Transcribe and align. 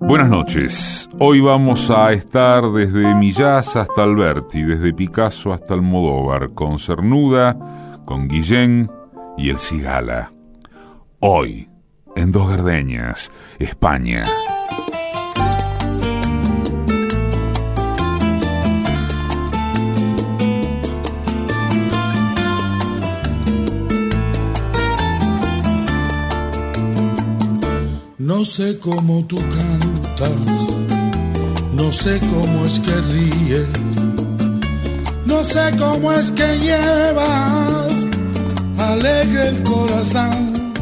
Buenas 0.00 0.30
noches. 0.30 1.10
Hoy 1.18 1.40
vamos 1.40 1.90
a 1.90 2.12
estar 2.12 2.72
desde 2.72 3.14
Millás 3.14 3.76
hasta 3.76 4.02
Alberti, 4.02 4.62
desde 4.62 4.94
Picasso 4.94 5.52
hasta 5.52 5.74
Almodóvar, 5.74 6.54
con 6.54 6.78
Cernuda, 6.78 8.00
con 8.06 8.26
Guillén 8.26 8.90
y 9.36 9.50
el 9.50 9.58
Cigala. 9.58 10.32
Hoy, 11.20 11.68
en 12.16 12.32
Dos 12.32 12.48
Gardeñas, 12.48 13.30
España. 13.58 14.24
No 28.40 28.46
sé 28.46 28.78
cómo 28.78 29.22
tú 29.26 29.36
cantas, 29.36 30.30
no 31.74 31.92
sé 31.92 32.18
cómo 32.20 32.64
es 32.64 32.80
que 32.80 32.94
ríes, 33.12 33.68
no 35.26 35.44
sé 35.44 35.60
cómo 35.78 36.10
es 36.10 36.32
que 36.32 36.58
llevas 36.58 38.06
alegre 38.78 39.48
el 39.48 39.62
corazón. 39.62 40.72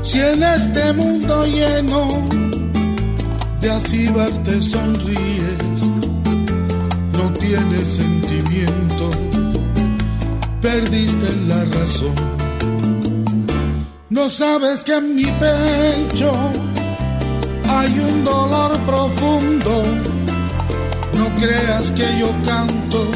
Si 0.00 0.18
en 0.18 0.42
este 0.42 0.94
mundo 0.94 1.44
lleno 1.44 2.08
de 3.60 3.70
acíbar 3.70 4.30
te 4.44 4.62
sonríes, 4.62 5.78
no 7.18 7.30
tienes 7.38 7.86
sentimiento, 7.86 9.10
perdiste 10.62 11.36
la 11.48 11.66
razón. 11.66 12.43
No 14.14 14.30
sabes 14.30 14.84
que 14.84 14.94
en 14.94 15.16
mi 15.16 15.24
pecho 15.24 16.30
hay 17.68 17.98
un 17.98 18.24
dolor 18.24 18.78
profundo. 18.86 19.82
No 21.18 21.26
creas 21.34 21.90
que 21.90 22.06
yo 22.20 22.28
canto 22.46 23.08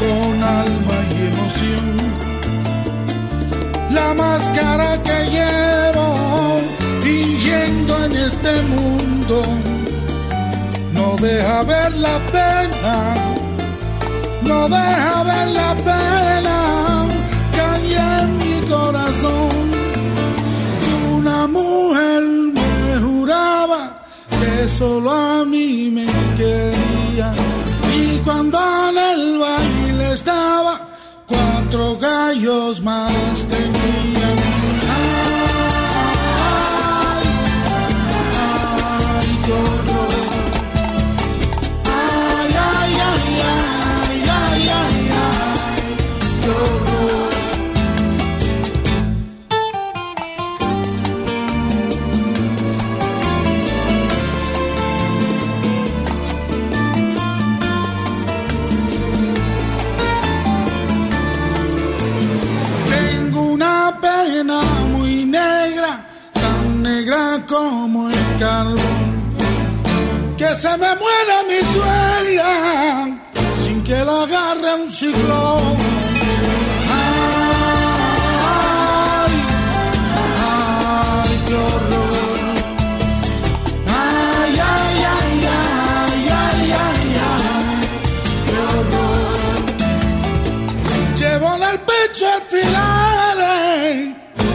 con 0.00 0.42
alma 0.42 0.96
y 1.14 1.26
emoción. 1.32 1.86
La 3.94 4.14
máscara 4.14 5.00
que 5.00 5.18
llevo 5.36 6.06
fingiendo 7.00 8.04
en 8.06 8.16
este 8.16 8.62
mundo 8.62 9.42
no 10.92 11.16
deja 11.18 11.62
ver 11.62 11.94
la 11.94 12.18
pena, 12.32 13.14
no 14.42 14.68
deja 14.68 15.22
ver 15.22 15.48
la 15.60 15.74
pena 15.88 17.06
que 17.52 17.60
hay 17.60 17.94
en 17.94 18.38
mi 18.38 18.66
corazón 18.66 19.63
mujer 21.58 22.22
me 22.58 22.98
juraba 23.04 23.80
que 24.40 24.68
solo 24.68 25.10
a 25.10 25.44
mí 25.44 25.90
me 25.96 26.06
quería. 26.36 27.28
Y 27.96 28.18
cuando 28.26 28.58
en 28.88 28.96
el 29.12 29.38
baile 29.38 30.12
estaba, 30.12 30.74
cuatro 31.26 31.96
gallos 31.98 32.80
más 32.82 33.34
tenía. 33.52 34.53
Como 67.54 68.10
el 68.10 68.38
carbón, 68.40 69.36
que 70.36 70.48
se 70.56 70.70
me 70.82 70.90
muera 71.02 71.36
mi 71.48 71.60
suegra 71.72 73.18
sin 73.62 73.84
que 73.84 73.98
la 74.04 74.22
agarre 74.24 74.74
un 74.82 74.90
ciclón. 74.90 76.03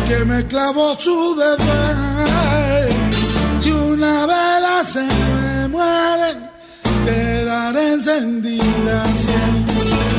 Que 0.10 0.26
me 0.26 0.44
clavó 0.48 0.96
su 1.00 1.36
deber. 1.36 2.90
Si 3.62 3.72
una 3.72 4.26
vela 4.26 4.84
se 4.84 5.04
me 5.04 5.68
muere, 5.68 6.32
te 7.06 7.46
daré 7.46 7.94
encendida 7.94 9.06
siempre. 9.14 10.19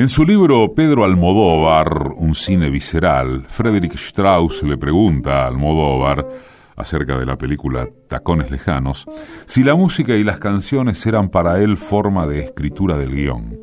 En 0.00 0.08
su 0.08 0.24
libro 0.24 0.72
Pedro 0.74 1.04
Almodóvar, 1.04 2.14
un 2.16 2.34
cine 2.34 2.70
visceral, 2.70 3.44
Frederick 3.48 3.96
Strauss 3.96 4.62
le 4.62 4.78
pregunta 4.78 5.44
a 5.44 5.48
Almodóvar 5.48 6.26
acerca 6.74 7.18
de 7.18 7.26
la 7.26 7.36
película 7.36 7.86
Tacones 8.08 8.50
Lejanos, 8.50 9.04
si 9.44 9.62
la 9.62 9.74
música 9.74 10.16
y 10.16 10.24
las 10.24 10.38
canciones 10.38 11.04
eran 11.04 11.28
para 11.28 11.62
él 11.62 11.76
forma 11.76 12.26
de 12.26 12.40
escritura 12.40 12.96
del 12.96 13.10
guion. 13.10 13.58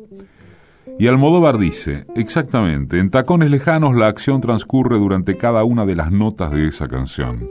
Y 0.96 1.08
Almodóvar 1.08 1.58
dice, 1.58 2.06
exactamente, 2.14 3.00
en 3.00 3.10
Tacones 3.10 3.50
Lejanos 3.50 3.96
la 3.96 4.06
acción 4.06 4.40
transcurre 4.40 4.96
durante 4.96 5.36
cada 5.36 5.64
una 5.64 5.84
de 5.86 5.96
las 5.96 6.12
notas 6.12 6.52
de 6.52 6.68
esa 6.68 6.86
canción. 6.86 7.50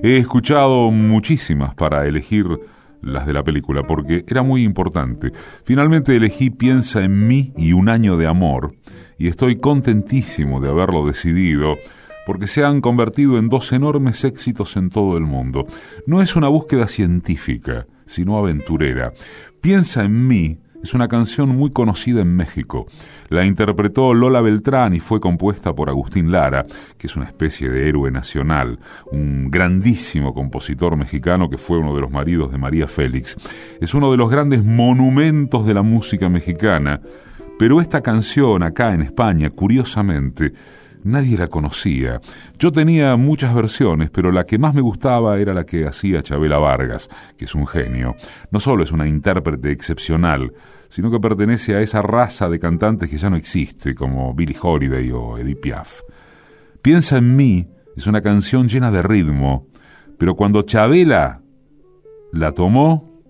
He 0.00 0.18
escuchado 0.18 0.92
muchísimas 0.92 1.74
para 1.74 2.06
elegir 2.06 2.46
las 3.02 3.26
de 3.26 3.32
la 3.32 3.44
película, 3.44 3.82
porque 3.86 4.24
era 4.26 4.42
muy 4.42 4.62
importante. 4.62 5.32
Finalmente 5.64 6.16
elegí 6.16 6.50
Piensa 6.50 7.02
en 7.02 7.26
mí 7.26 7.52
y 7.56 7.72
un 7.72 7.88
año 7.88 8.16
de 8.16 8.26
amor, 8.26 8.74
y 9.18 9.28
estoy 9.28 9.56
contentísimo 9.56 10.60
de 10.60 10.70
haberlo 10.70 11.06
decidido, 11.06 11.76
porque 12.26 12.46
se 12.46 12.64
han 12.64 12.80
convertido 12.80 13.38
en 13.38 13.48
dos 13.48 13.72
enormes 13.72 14.24
éxitos 14.24 14.76
en 14.76 14.90
todo 14.90 15.16
el 15.16 15.24
mundo. 15.24 15.66
No 16.06 16.22
es 16.22 16.36
una 16.36 16.48
búsqueda 16.48 16.86
científica, 16.86 17.86
sino 18.06 18.38
aventurera. 18.38 19.12
Piensa 19.60 20.04
en 20.04 20.26
mí 20.28 20.58
es 20.82 20.94
una 20.94 21.08
canción 21.08 21.48
muy 21.50 21.70
conocida 21.70 22.20
en 22.22 22.34
México. 22.34 22.86
La 23.28 23.44
interpretó 23.44 24.14
Lola 24.14 24.40
Beltrán 24.40 24.94
y 24.94 25.00
fue 25.00 25.20
compuesta 25.20 25.74
por 25.74 25.88
Agustín 25.88 26.32
Lara, 26.32 26.66
que 26.98 27.06
es 27.06 27.16
una 27.16 27.26
especie 27.26 27.68
de 27.68 27.88
héroe 27.88 28.10
nacional, 28.10 28.78
un 29.10 29.50
grandísimo 29.50 30.34
compositor 30.34 30.96
mexicano 30.96 31.48
que 31.48 31.58
fue 31.58 31.78
uno 31.78 31.94
de 31.94 32.00
los 32.00 32.10
maridos 32.10 32.50
de 32.50 32.58
María 32.58 32.88
Félix. 32.88 33.36
Es 33.80 33.94
uno 33.94 34.10
de 34.10 34.16
los 34.16 34.30
grandes 34.30 34.64
monumentos 34.64 35.64
de 35.66 35.74
la 35.74 35.82
música 35.82 36.28
mexicana. 36.28 37.00
Pero 37.58 37.80
esta 37.80 38.00
canción 38.00 38.62
acá 38.62 38.92
en 38.92 39.02
España, 39.02 39.50
curiosamente, 39.50 40.52
Nadie 41.04 41.36
la 41.36 41.48
conocía. 41.48 42.20
Yo 42.58 42.70
tenía 42.70 43.16
muchas 43.16 43.54
versiones, 43.54 44.10
pero 44.10 44.30
la 44.30 44.46
que 44.46 44.58
más 44.58 44.72
me 44.72 44.80
gustaba 44.80 45.38
era 45.38 45.52
la 45.52 45.66
que 45.66 45.86
hacía 45.86 46.22
Chabela 46.22 46.58
Vargas, 46.58 47.08
que 47.36 47.46
es 47.46 47.54
un 47.56 47.66
genio. 47.66 48.14
No 48.52 48.60
solo 48.60 48.84
es 48.84 48.92
una 48.92 49.08
intérprete 49.08 49.72
excepcional, 49.72 50.52
sino 50.88 51.10
que 51.10 51.18
pertenece 51.18 51.74
a 51.74 51.80
esa 51.80 52.02
raza 52.02 52.48
de 52.48 52.60
cantantes 52.60 53.10
que 53.10 53.18
ya 53.18 53.30
no 53.30 53.36
existe, 53.36 53.96
como 53.96 54.32
Billie 54.34 54.56
Holiday 54.60 55.10
o 55.10 55.38
Edith 55.38 55.60
Piaf. 55.60 56.02
Piensa 56.82 57.16
en 57.16 57.34
mí 57.34 57.68
es 57.96 58.06
una 58.06 58.22
canción 58.22 58.68
llena 58.68 58.90
de 58.92 59.02
ritmo, 59.02 59.66
pero 60.18 60.36
cuando 60.36 60.62
Chabela 60.62 61.42
la 62.32 62.52
tomó, 62.52 63.22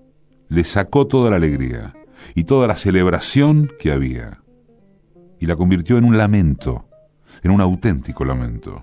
le 0.48 0.64
sacó 0.64 1.06
toda 1.06 1.30
la 1.30 1.36
alegría 1.36 1.94
y 2.34 2.44
toda 2.44 2.66
la 2.66 2.76
celebración 2.76 3.72
que 3.78 3.92
había, 3.92 4.42
y 5.40 5.46
la 5.46 5.56
convirtió 5.56 5.96
en 5.96 6.04
un 6.04 6.18
lamento 6.18 6.86
en 7.42 7.50
un 7.50 7.60
auténtico 7.60 8.24
lamento. 8.24 8.82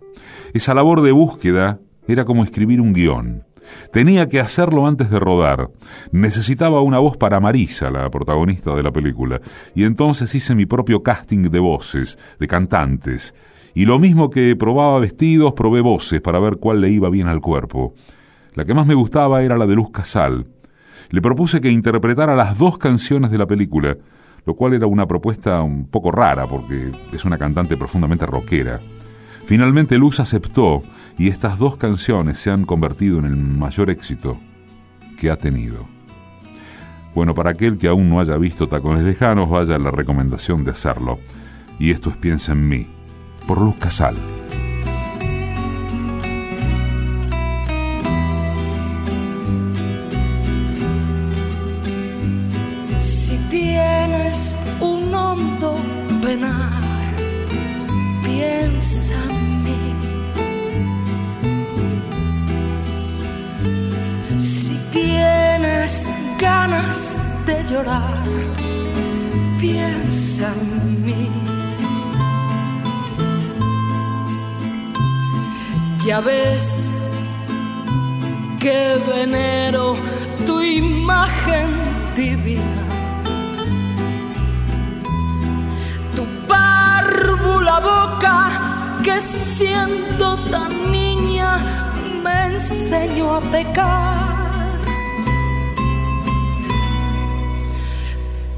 Esa 0.53 0.73
labor 0.73 1.01
de 1.01 1.11
búsqueda 1.11 1.79
era 2.07 2.25
como 2.25 2.43
escribir 2.43 2.81
un 2.81 2.93
guion. 2.93 3.43
Tenía 3.91 4.27
que 4.27 4.39
hacerlo 4.39 4.87
antes 4.87 5.09
de 5.09 5.19
rodar. 5.19 5.69
Necesitaba 6.11 6.81
una 6.81 6.99
voz 6.99 7.17
para 7.17 7.39
Marisa, 7.39 7.89
la 7.89 8.09
protagonista 8.09 8.73
de 8.75 8.83
la 8.83 8.91
película, 8.91 9.41
y 9.75 9.83
entonces 9.83 10.33
hice 10.33 10.55
mi 10.55 10.65
propio 10.65 11.03
casting 11.03 11.43
de 11.43 11.59
voces, 11.59 12.17
de 12.39 12.47
cantantes. 12.47 13.33
Y 13.73 13.85
lo 13.85 13.99
mismo 13.99 14.29
que 14.29 14.55
probaba 14.55 14.99
vestidos, 14.99 15.53
probé 15.53 15.81
voces 15.81 16.21
para 16.21 16.39
ver 16.39 16.57
cuál 16.57 16.81
le 16.81 16.89
iba 16.89 17.09
bien 17.09 17.27
al 17.27 17.41
cuerpo. 17.41 17.93
La 18.55 18.65
que 18.65 18.73
más 18.73 18.87
me 18.87 18.95
gustaba 18.95 19.43
era 19.43 19.55
la 19.55 19.67
de 19.67 19.75
Luz 19.75 19.91
Casal. 19.91 20.47
Le 21.11 21.21
propuse 21.21 21.61
que 21.61 21.69
interpretara 21.69 22.35
las 22.35 22.57
dos 22.57 22.77
canciones 22.77 23.31
de 23.31 23.37
la 23.37 23.47
película, 23.47 23.97
lo 24.49 24.55
cual 24.55 24.73
era 24.73 24.87
una 24.87 25.05
propuesta 25.05 25.61
un 25.61 25.85
poco 25.85 26.09
rara 26.09 26.47
porque 26.47 26.89
es 27.13 27.23
una 27.23 27.37
cantante 27.37 27.77
profundamente 27.77 28.25
rockera. 28.25 28.79
Finalmente 29.45 29.99
Luz 29.99 30.19
aceptó 30.19 30.81
y 31.19 31.27
estas 31.27 31.59
dos 31.59 31.77
canciones 31.77 32.39
se 32.39 32.49
han 32.49 32.65
convertido 32.65 33.19
en 33.19 33.25
el 33.25 33.35
mayor 33.35 33.91
éxito 33.91 34.39
que 35.19 35.29
ha 35.29 35.35
tenido. 35.35 35.85
Bueno, 37.13 37.35
para 37.35 37.51
aquel 37.51 37.77
que 37.77 37.89
aún 37.89 38.09
no 38.09 38.19
haya 38.19 38.37
visto 38.37 38.67
Tacones 38.67 39.03
Lejanos, 39.03 39.51
vaya 39.51 39.77
la 39.77 39.91
recomendación 39.91 40.65
de 40.65 40.71
hacerlo. 40.71 41.19
Y 41.77 41.91
esto 41.91 42.09
es 42.09 42.17
Piensa 42.17 42.53
en 42.53 42.67
mí, 42.67 42.87
por 43.45 43.61
Luz 43.61 43.75
Casal. 43.75 44.15
Piensa 58.23 59.13
en 59.29 59.63
mí. 59.63 59.81
Si 64.39 64.75
tienes 64.91 66.13
ganas 66.39 67.17
de 67.45 67.63
llorar, 67.69 68.23
piensa 69.59 70.51
en 70.61 71.05
mí. 71.05 71.29
Ya 76.05 76.19
ves 76.21 76.89
que 78.59 78.97
venero 79.07 79.95
tu 80.45 80.61
imagen 80.61 81.69
divina 82.15 82.88
la 87.61 87.79
boca 87.79 88.49
que 89.03 89.19
siendo 89.21 90.37
tan 90.51 90.91
niña 90.91 91.57
me 92.23 92.37
enseñó 92.53 93.35
a 93.35 93.41
pecar. 93.41 94.79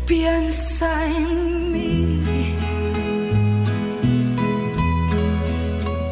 Piensa 0.06 0.90
en 1.06 1.72
mí. 1.72 2.56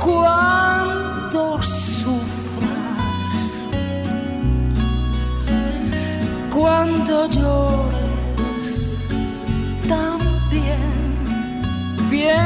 Cuando 0.06 1.62
sufras, 1.62 3.48
cuando 6.50 7.14
llores, 7.30 7.99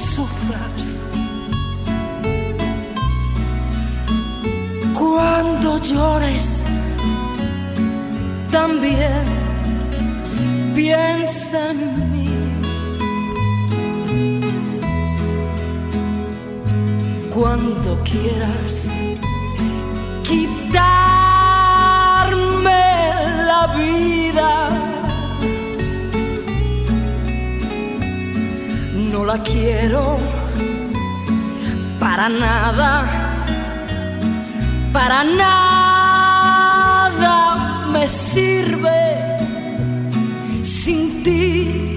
sufras, 0.00 1.00
cuando 4.98 5.78
llores, 5.78 6.62
también 8.50 9.24
piensa 10.74 11.70
en 11.70 12.12
mí. 12.12 12.20
cuando 17.40 17.98
quieras 18.04 18.90
quitarme 20.22 20.80
la 23.46 23.66
vida. 23.76 24.89
No 29.20 29.26
la 29.26 29.38
quiero 29.42 30.16
para 31.98 32.30
nada, 32.30 33.04
para 34.94 35.24
nada 35.24 36.68
me 37.92 38.08
sirve 38.08 39.18
sin 40.62 41.22
ti. 41.22 41.89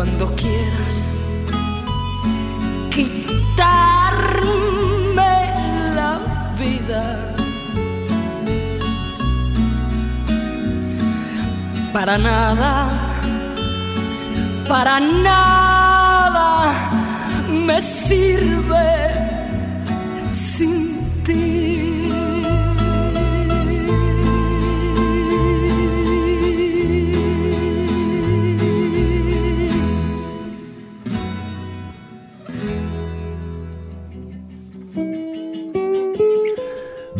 cuando 0.00 0.34
quieras 0.34 0.98
quitarme 2.88 3.20
la 5.94 6.12
vida. 6.58 7.34
Para 11.92 12.16
nada, 12.16 12.88
para 14.66 15.00
nada 15.00 16.72
me 17.66 17.78
sirve 17.82 19.12
sin 20.32 20.89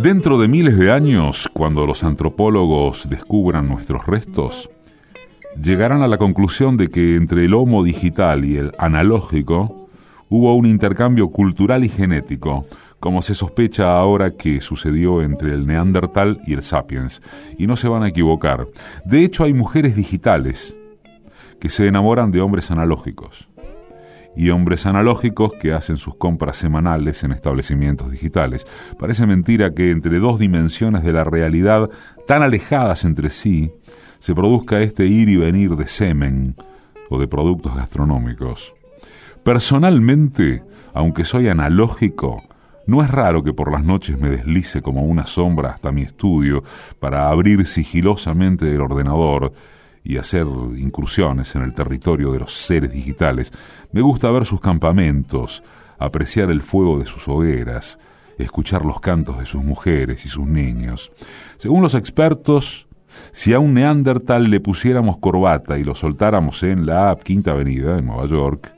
Dentro 0.02 0.38
de 0.38 0.48
miles 0.48 0.78
de 0.78 0.90
años, 0.90 1.46
cuando 1.52 1.84
los 1.84 2.04
antropólogos 2.04 3.06
descubran 3.10 3.68
nuestros 3.68 4.06
restos, 4.06 4.70
llegarán 5.62 6.00
a 6.00 6.08
la 6.08 6.16
conclusión 6.16 6.78
de 6.78 6.88
que 6.88 7.16
entre 7.16 7.44
el 7.44 7.52
Homo 7.52 7.84
digital 7.84 8.46
y 8.46 8.56
el 8.56 8.72
analógico 8.78 9.90
hubo 10.30 10.54
un 10.54 10.64
intercambio 10.64 11.28
cultural 11.28 11.84
y 11.84 11.90
genético, 11.90 12.64
como 12.98 13.20
se 13.20 13.34
sospecha 13.34 13.98
ahora 13.98 14.30
que 14.38 14.62
sucedió 14.62 15.20
entre 15.20 15.52
el 15.52 15.66
Neandertal 15.66 16.40
y 16.46 16.54
el 16.54 16.62
Sapiens, 16.62 17.20
y 17.58 17.66
no 17.66 17.76
se 17.76 17.88
van 17.88 18.02
a 18.02 18.08
equivocar. 18.08 18.68
De 19.04 19.22
hecho, 19.22 19.44
hay 19.44 19.52
mujeres 19.52 19.96
digitales 19.96 20.74
que 21.60 21.68
se 21.68 21.86
enamoran 21.86 22.30
de 22.30 22.40
hombres 22.40 22.70
analógicos 22.70 23.49
y 24.40 24.48
hombres 24.48 24.86
analógicos 24.86 25.52
que 25.60 25.74
hacen 25.74 25.98
sus 25.98 26.14
compras 26.14 26.56
semanales 26.56 27.22
en 27.24 27.32
establecimientos 27.32 28.10
digitales. 28.10 28.66
Parece 28.98 29.26
mentira 29.26 29.74
que 29.74 29.90
entre 29.90 30.18
dos 30.18 30.38
dimensiones 30.38 31.02
de 31.02 31.12
la 31.12 31.24
realidad 31.24 31.90
tan 32.26 32.42
alejadas 32.42 33.04
entre 33.04 33.28
sí 33.28 33.70
se 34.18 34.34
produzca 34.34 34.80
este 34.80 35.04
ir 35.04 35.28
y 35.28 35.36
venir 35.36 35.76
de 35.76 35.86
semen 35.86 36.56
o 37.10 37.18
de 37.18 37.28
productos 37.28 37.76
gastronómicos. 37.76 38.72
Personalmente, 39.44 40.62
aunque 40.94 41.26
soy 41.26 41.48
analógico, 41.48 42.42
no 42.86 43.02
es 43.02 43.10
raro 43.10 43.44
que 43.44 43.52
por 43.52 43.70
las 43.70 43.84
noches 43.84 44.18
me 44.18 44.30
deslice 44.30 44.80
como 44.80 45.02
una 45.02 45.26
sombra 45.26 45.68
hasta 45.68 45.92
mi 45.92 46.00
estudio 46.00 46.62
para 46.98 47.28
abrir 47.28 47.66
sigilosamente 47.66 48.74
el 48.74 48.80
ordenador 48.80 49.52
y 50.02 50.16
hacer 50.16 50.46
incursiones 50.76 51.54
en 51.54 51.62
el 51.62 51.72
territorio 51.72 52.32
de 52.32 52.40
los 52.40 52.54
seres 52.54 52.92
digitales. 52.92 53.52
Me 53.92 54.00
gusta 54.00 54.30
ver 54.30 54.46
sus 54.46 54.60
campamentos, 54.60 55.62
apreciar 55.98 56.50
el 56.50 56.62
fuego 56.62 56.98
de 56.98 57.06
sus 57.06 57.28
hogueras, 57.28 57.98
escuchar 58.38 58.84
los 58.84 59.00
cantos 59.00 59.38
de 59.38 59.46
sus 59.46 59.62
mujeres 59.62 60.24
y 60.24 60.28
sus 60.28 60.46
niños. 60.46 61.12
Según 61.58 61.82
los 61.82 61.94
expertos, 61.94 62.86
si 63.32 63.52
a 63.52 63.58
un 63.58 63.74
neandertal 63.74 64.50
le 64.50 64.60
pusiéramos 64.60 65.18
corbata 65.18 65.78
y 65.78 65.84
lo 65.84 65.94
soltáramos 65.94 66.62
en 66.62 66.86
la 66.86 67.16
Quinta 67.22 67.52
Avenida, 67.52 67.98
en 67.98 68.06
Nueva 68.06 68.26
York, 68.26 68.74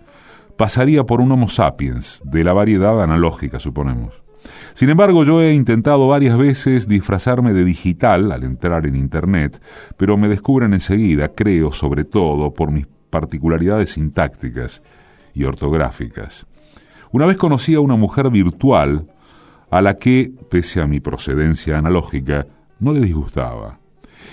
pasaría 0.57 1.05
por 1.05 1.21
un 1.21 1.33
Homo 1.33 1.49
sapiens, 1.49 2.21
de 2.25 2.45
la 2.45 2.53
variedad 2.53 3.03
analógica, 3.03 3.61
suponemos. 3.61 4.22
Sin 4.75 4.89
embargo, 4.89 5.25
yo 5.25 5.43
he 5.43 5.53
intentado 5.53 6.09
varias 6.09 6.37
veces 6.37 6.89
disfrazarme 6.89 7.53
de 7.53 7.65
digital 7.65 8.33
al 8.33 8.45
entrar 8.45 8.87
en 8.87 8.97
Internet, 8.97 9.63
pero 9.97 10.17
me 10.17 10.29
descubren 10.29 10.73
enseguida, 10.73 11.29
creo, 11.29 11.73
sobre 11.73 12.05
todo, 12.05 12.53
por 12.53 12.71
mis 12.71 12.87
particularidades 13.11 13.91
sintácticas 13.91 14.83
y 15.35 15.45
ortográficas. 15.45 16.47
Una 17.11 17.27
vez 17.27 17.37
conocí 17.37 17.75
a 17.75 17.81
una 17.81 17.97
mujer 17.97 18.31
virtual 18.31 19.07
a 19.71 19.83
la 19.83 19.99
que, 19.99 20.33
pese 20.51 20.81
a 20.81 20.87
mi 20.87 21.01
procedencia 21.01 21.79
analógica, 21.79 22.47
no 22.79 22.93
le 22.93 23.01
disgustaba. 23.01 23.79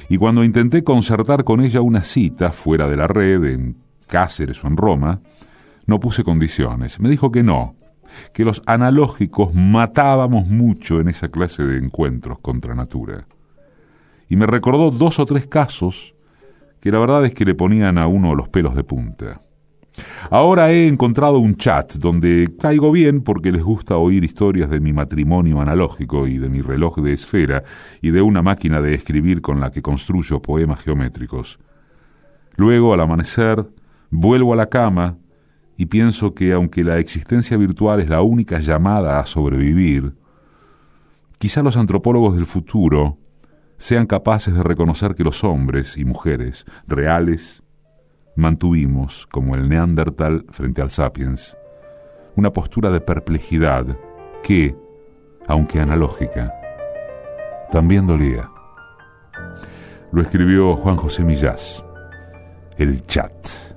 Y 0.08 0.18
cuando 0.18 0.44
intenté 0.44 0.84
concertar 0.84 1.44
con 1.44 1.62
ella 1.62 1.82
una 1.82 2.04
cita 2.04 2.52
fuera 2.52 2.88
de 2.88 2.98
la 2.98 3.08
red, 3.08 3.44
en 3.46 3.78
Cáceres 4.08 4.64
o 4.64 4.68
en 4.68 4.78
Roma, 4.78 5.22
no 5.86 6.00
puse 6.00 6.24
condiciones. 6.24 7.00
Me 7.00 7.10
dijo 7.10 7.32
que 7.32 7.44
no, 7.44 7.76
que 8.34 8.46
los 8.46 8.62
analógicos 8.66 9.54
matábamos 9.54 10.48
mucho 10.48 11.00
en 11.00 11.10
esa 11.10 11.30
clase 11.30 11.64
de 11.64 11.78
encuentros 11.78 12.40
contra 12.40 12.76
natura. 12.76 13.28
Y 14.28 14.36
me 14.36 14.46
recordó 14.46 14.92
dos 14.92 15.20
o 15.20 15.26
tres 15.26 15.48
casos 15.48 16.16
que 16.80 16.92
la 16.92 17.00
verdad 17.00 17.26
es 17.26 17.34
que 17.34 17.46
le 17.46 17.56
ponían 17.56 17.98
a 17.98 18.08
uno 18.08 18.36
los 18.36 18.48
pelos 18.50 18.76
de 18.76 18.84
punta. 18.84 19.42
Ahora 20.30 20.72
he 20.72 20.88
encontrado 20.88 21.40
un 21.40 21.56
chat 21.56 21.96
donde 21.96 22.56
caigo 22.60 22.92
bien 22.92 23.22
porque 23.22 23.52
les 23.52 23.64
gusta 23.64 23.98
oír 23.98 24.24
historias 24.24 24.70
de 24.70 24.80
mi 24.80 24.94
matrimonio 24.94 25.60
analógico 25.60 26.28
y 26.28 26.38
de 26.38 26.50
mi 26.50 26.62
reloj 26.62 27.00
de 27.00 27.14
esfera 27.14 27.64
y 28.02 28.12
de 28.12 28.22
una 28.22 28.42
máquina 28.42 28.82
de 28.82 28.94
escribir 28.94 29.42
con 29.42 29.60
la 29.60 29.72
que 29.72 29.82
construyo 29.82 30.42
poemas 30.42 30.82
geométricos. 30.82 31.60
Luego, 32.56 32.94
al 32.94 33.02
amanecer, 33.02 33.66
vuelvo 34.10 34.54
a 34.54 34.58
la 34.58 34.68
cama 34.68 35.18
y 35.80 35.86
pienso 35.86 36.36
que 36.36 36.52
aunque 36.52 36.84
la 36.84 36.98
existencia 36.98 37.56
virtual 37.56 38.02
es 38.02 38.10
la 38.10 38.22
única 38.22 38.60
llamada 38.60 39.18
a 39.18 39.26
sobrevivir, 39.26 40.14
quizá 41.38 41.64
los 41.64 41.78
antropólogos 41.78 42.36
del 42.36 42.46
futuro 42.46 43.18
sean 43.78 44.06
capaces 44.06 44.54
de 44.54 44.62
reconocer 44.62 45.16
que 45.16 45.24
los 45.24 45.42
hombres 45.46 45.96
y 45.96 46.04
mujeres 46.04 46.66
reales 46.86 47.64
mantuvimos, 48.36 49.26
como 49.28 49.56
el 49.56 49.70
neandertal 49.70 50.46
frente 50.50 50.82
al 50.82 50.90
sapiens, 50.90 51.56
una 52.36 52.52
postura 52.52 52.92
de 52.92 53.00
perplejidad 53.00 53.86
que, 54.44 54.76
aunque 55.48 55.80
analógica, 55.80 56.54
también 57.72 58.06
dolía. 58.06 58.52
Lo 60.12 60.22
escribió 60.22 60.76
Juan 60.76 60.98
José 60.98 61.24
Millás, 61.24 61.86
el 62.78 63.02
chat 63.04 63.69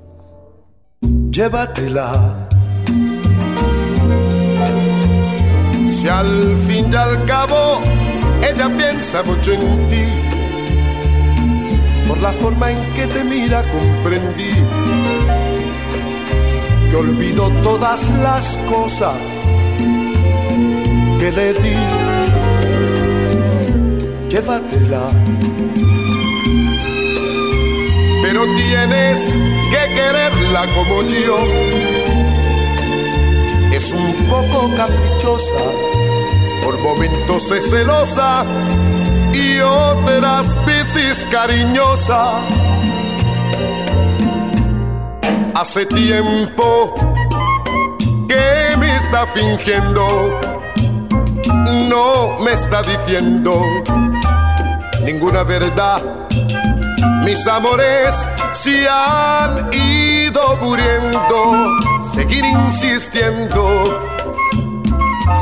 llévatela. 1.33 2.37
Si 5.89 6.09
al 6.09 6.57
fin 6.67 6.93
y 6.93 6.97
al 6.97 7.25
cabo 7.25 7.81
ella 8.43 8.69
piensa 8.77 9.23
mucho 9.23 9.53
en 9.53 9.89
ti, 9.89 10.07
por 12.07 12.21
la 12.21 12.33
forma 12.33 12.71
en 12.73 12.93
que 12.95 13.07
te 13.07 13.25
mira 13.25 13.65
comprendí 13.71 14.55
que 16.91 16.97
olvido 16.97 17.49
todas 17.63 18.11
las 18.11 18.59
cosas 18.71 19.23
que 21.19 21.33
le 21.33 21.53
di. 21.55 21.79
Llévatela 24.29 25.09
pero 28.23 28.45
tienes 28.57 29.39
que 29.71 29.95
como 30.75 31.03
yo. 31.03 31.39
Es 33.73 33.91
un 33.93 34.13
poco 34.29 34.71
caprichosa, 34.77 35.65
por 36.63 36.79
momentos 36.79 37.51
es 37.53 37.71
celosa 37.71 38.45
y 39.33 39.61
otras 39.61 40.55
veces 40.67 41.27
cariñosa. 41.31 42.41
Hace 45.55 45.87
tiempo 45.87 46.95
que 48.29 48.77
me 48.79 48.97
está 48.97 49.27
fingiendo, 49.27 50.39
no 51.89 52.39
me 52.41 52.53
está 52.53 52.83
diciendo 52.83 53.65
ninguna 55.05 55.43
verdad 55.43 56.03
mis 57.25 57.47
amores 57.47 58.31
se 58.53 58.89
han 58.89 59.73
ido 59.73 60.02
muriendo. 60.61 61.79
Seguir 62.03 62.45
insistiendo 62.45 63.63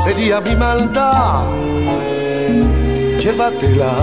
sería 0.03 0.41
mi 0.41 0.55
maldad. 0.55 1.47
Llévatela. 3.19 3.95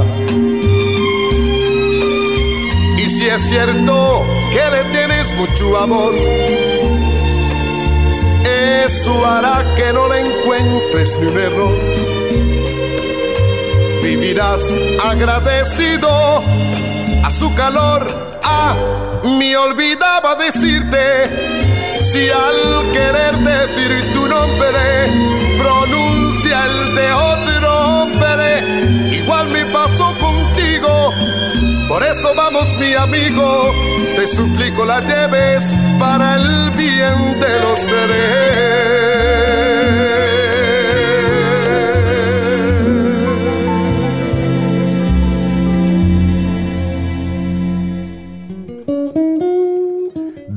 Y 2.96 3.06
si 3.08 3.28
es 3.28 3.42
cierto 3.48 4.24
que 4.52 4.70
le 4.76 4.84
tienes 4.92 5.32
mucho 5.34 5.78
amor, 5.78 6.14
eso 8.84 9.26
hará 9.26 9.64
que 9.76 9.92
no 9.92 10.08
le 10.08 10.20
encuentres 10.20 11.18
ni 11.18 11.26
un 11.26 11.38
error. 11.38 11.78
Vivirás 14.02 14.74
agradecido 15.04 16.08
a 17.24 17.30
su 17.30 17.54
calor. 17.54 18.40
Ah, 18.42 18.74
me 19.24 19.56
olvidaba 19.56 20.34
decirte, 20.36 21.98
si 21.98 22.30
al 22.30 22.92
querer 22.92 23.36
decir 23.38 24.12
tu 24.12 24.26
nombre 24.26 25.06
pronuncia 25.58 26.66
el 26.66 26.94
de 26.94 27.12
otro 27.12 27.78
hombre, 27.80 29.16
igual 29.16 29.48
me 29.48 29.64
pasó 29.66 30.14
contigo. 30.18 31.12
Por 31.88 32.02
eso 32.04 32.34
vamos 32.34 32.74
mi 32.76 32.94
amigo, 32.94 33.72
te 34.16 34.26
suplico 34.26 34.84
la 34.84 35.00
lleves 35.00 35.74
para 35.98 36.36
el 36.36 36.70
bien 36.72 37.40
de 37.40 37.60
los 37.60 37.80
tres. 37.80 39.08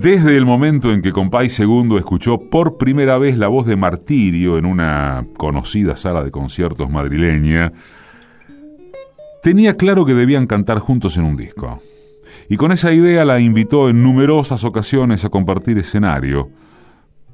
Desde 0.02 0.36
el 0.36 0.48
momento 0.48 0.92
en 0.92 1.04
que 1.04 1.12
Compay 1.12 1.52
Segundo 1.52 2.00
escuchó 2.00 2.50
por 2.50 2.80
primera 2.80 3.20
vez 3.20 3.38
la 3.38 3.50
voz 3.50 3.68
de 3.68 3.76
Martirio 3.76 4.58
en 4.58 4.66
una 4.66 5.28
conocida 5.38 5.96
sala 5.96 6.24
de 6.24 6.32
conciertos 6.32 6.90
madrileña, 6.90 7.72
tenía 9.44 9.78
claro 9.78 10.04
que 10.04 10.16
debían 10.16 10.48
cantar 10.48 10.80
juntos 10.80 11.18
en 11.18 11.26
un 11.26 11.36
disco. 11.36 11.84
Y 12.50 12.58
con 12.58 12.72
esa 12.72 12.92
idea 12.92 13.26
la 13.26 13.40
invitó 13.40 13.90
en 13.90 14.02
numerosas 14.02 14.64
ocasiones 14.64 15.24
a 15.24 15.30
compartir 15.30 15.78
escenario. 15.78 16.50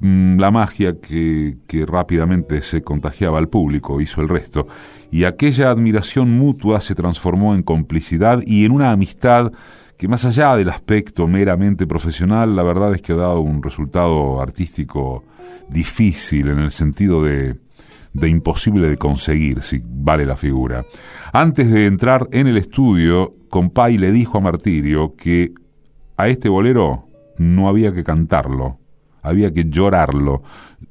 Mm, 0.00 0.38
la 0.38 0.50
magia 0.50 1.00
que, 1.00 1.56
que 1.66 1.86
rápidamente 1.86 2.60
se 2.60 2.82
contagiaba 2.82 3.38
al 3.38 3.48
público 3.48 4.02
hizo 4.02 4.20
el 4.20 4.28
resto, 4.28 4.66
y 5.10 5.24
aquella 5.24 5.70
admiración 5.70 6.36
mutua 6.36 6.82
se 6.82 6.94
transformó 6.94 7.54
en 7.54 7.62
complicidad 7.62 8.42
y 8.44 8.66
en 8.66 8.72
una 8.72 8.92
amistad 8.92 9.52
que 9.98 10.06
más 10.06 10.24
allá 10.24 10.54
del 10.56 10.70
aspecto 10.70 11.26
meramente 11.26 11.86
profesional, 11.86 12.54
la 12.54 12.62
verdad 12.62 12.94
es 12.94 13.02
que 13.02 13.12
ha 13.12 13.16
dado 13.16 13.40
un 13.40 13.62
resultado 13.62 14.40
artístico 14.40 15.24
difícil 15.68 16.48
en 16.48 16.60
el 16.60 16.70
sentido 16.70 17.24
de, 17.24 17.56
de 18.12 18.28
imposible 18.28 18.88
de 18.88 18.96
conseguir, 18.96 19.60
si 19.62 19.82
vale 19.84 20.24
la 20.24 20.36
figura. 20.36 20.86
Antes 21.32 21.68
de 21.68 21.86
entrar 21.86 22.28
en 22.30 22.46
el 22.46 22.56
estudio, 22.56 23.34
Compay 23.50 23.98
le 23.98 24.12
dijo 24.12 24.38
a 24.38 24.40
Martirio 24.40 25.14
que 25.16 25.52
a 26.16 26.28
este 26.28 26.48
bolero 26.48 27.08
no 27.36 27.68
había 27.68 27.92
que 27.92 28.04
cantarlo, 28.04 28.78
había 29.20 29.52
que 29.52 29.64
llorarlo. 29.64 30.42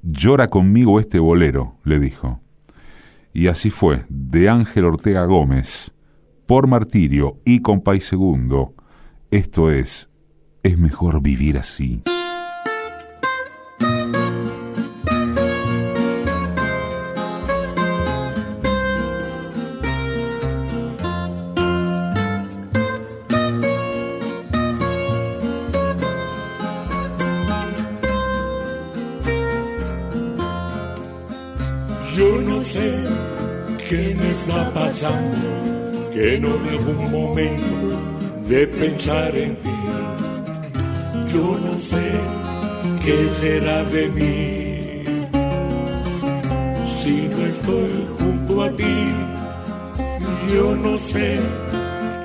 Llora 0.02 0.50
conmigo 0.50 1.00
este 1.00 1.20
bolero, 1.20 1.78
le 1.86 2.00
dijo. 2.00 2.42
Y 3.32 3.48
así 3.48 3.70
fue, 3.70 4.06
de 4.10 4.50
Ángel 4.50 4.84
Ortega 4.84 5.24
Gómez, 5.26 5.94
por 6.46 6.68
Martirio 6.68 7.38
y 7.46 7.62
Compay 7.62 8.02
Segundo, 8.02 8.74
esto 9.32 9.72
es, 9.72 10.10
es 10.64 10.78
mejor 10.78 11.22
vivir 11.22 11.58
así. 11.58 12.02
Yo 32.16 32.42
no 32.42 32.64
sé 32.64 33.04
qué 33.88 34.16
me 34.20 34.32
está 34.32 34.74
pasando, 34.74 36.10
que 36.12 36.40
no 36.40 36.50
dejo 36.58 36.90
un 36.90 37.12
momento 37.12 38.17
de 38.48 38.66
pensar 38.66 39.36
en 39.36 39.56
ti. 39.58 39.80
Yo 41.34 41.60
no 41.66 41.80
sé 41.80 42.12
qué 43.04 43.28
será 43.40 43.84
de 43.84 44.08
mí 44.08 45.04
si 47.02 47.28
no 47.28 47.46
estoy 47.46 48.08
junto 48.18 48.64
a 48.64 48.70
ti. 48.72 48.98
Yo 50.54 50.76
no 50.78 50.98
sé 50.98 51.40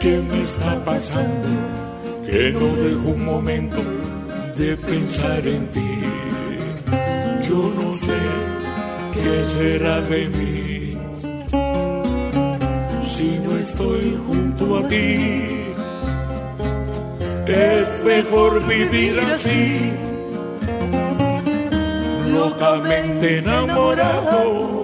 qué 0.01 0.23
me 0.31 0.43
está 0.43 0.85
pasando, 0.85 1.49
que 2.25 2.53
no 2.53 2.67
dejo 2.85 3.09
un 3.17 3.25
momento 3.25 3.83
de 4.57 4.77
pensar 4.77 5.47
en 5.47 5.67
ti. 5.69 5.93
Yo 7.49 7.73
no 7.81 7.93
sé 7.95 8.21
qué 9.15 9.45
será 9.57 10.01
de 10.03 10.29
mí 10.29 10.99
si 13.17 13.39
no 13.41 13.57
estoy 13.59 14.19
junto 14.27 14.79
a 14.79 14.89
ti 14.89 15.62
es 17.47 18.05
mejor 18.05 18.67
vivir 18.67 19.19
así, 19.21 19.93
locamente 22.33 23.39
enamorado. 23.39 24.83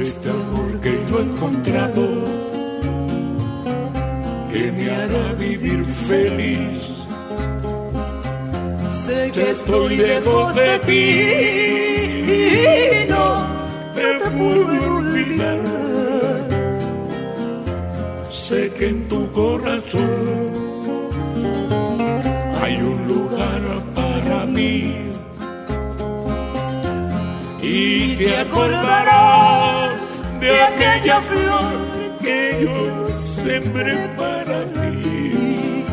Este 0.00 0.30
amor 0.30 0.80
que 0.80 0.98
yo 1.10 1.18
he 1.18 1.22
encontrado, 1.22 2.06
que 4.52 4.72
me 4.72 4.90
hará 4.90 5.32
vivir 5.38 5.84
feliz. 5.86 6.90
Sé 9.06 9.30
que 9.30 9.50
estoy 9.50 9.96
lejos 9.96 10.54
de 10.54 10.78
ti, 10.80 13.06
no 13.08 13.46
te 13.94 14.18
puedo 14.30 14.96
olvidar 14.96 15.58
sé 18.50 18.68
que 18.76 18.88
en 18.88 19.06
tu 19.06 19.30
corazón 19.30 20.10
hay 22.60 22.74
un 22.92 22.98
lugar 23.06 23.62
para 23.94 24.44
mí 24.44 24.96
y 27.62 28.16
te 28.16 28.36
acordarás 28.38 29.92
de 30.40 30.62
aquella 30.70 31.18
flor 31.30 31.74
que 32.24 32.40
yo 32.64 32.80
sembré 33.44 34.08
para 34.22 34.58
ti 34.74 35.84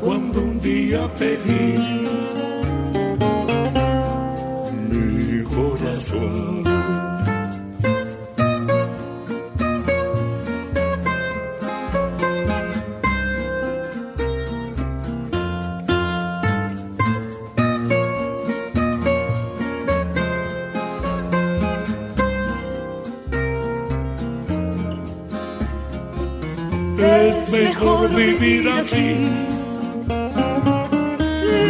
cuando 0.00 0.40
un 0.40 0.60
día 0.60 1.00
pedí 1.18 1.74
mi 4.88 5.42
corazón. 5.56 6.61
Vivir 28.42 28.68
así, 28.70 29.28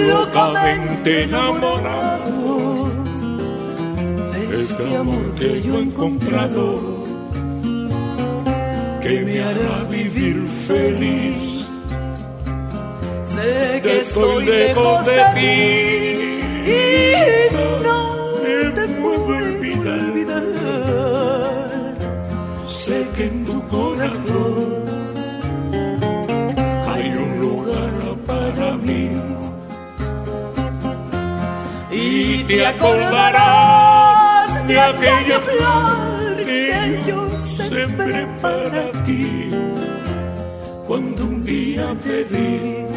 locamente 0.09 1.25
enamorado. 1.25 2.89
Este 4.61 4.97
amor 4.97 5.35
que 5.35 5.61
yo 5.61 5.79
he 5.79 5.83
encontrado, 5.83 7.05
que 9.03 9.21
me 9.21 9.43
hará 9.43 9.85
vivir 9.91 10.49
feliz. 10.67 11.67
Sé 13.35 13.81
que 13.83 14.01
estoy 14.01 14.47
lejos 14.47 15.05
de 15.05 15.19
ti 15.35 17.41
te 32.53 32.67
acordarás 32.67 34.49
de 34.69 34.79
aquella 34.79 35.41
flor 35.41 36.37
que 36.45 37.01
yo 37.07 37.31
sembré 37.57 38.27
para 38.43 38.93
ti. 39.05 39.49
cuando 40.87 41.25
un 41.25 41.45
día 41.45 41.97
te 42.05 42.25
di 42.25 42.91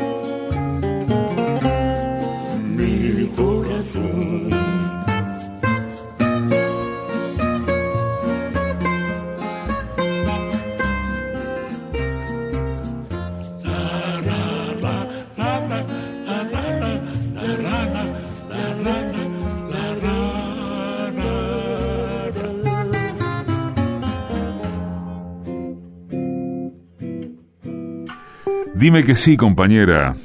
Dime 28.85 29.03
que 29.03 29.15
sí, 29.15 29.35
compañera. 29.35 30.15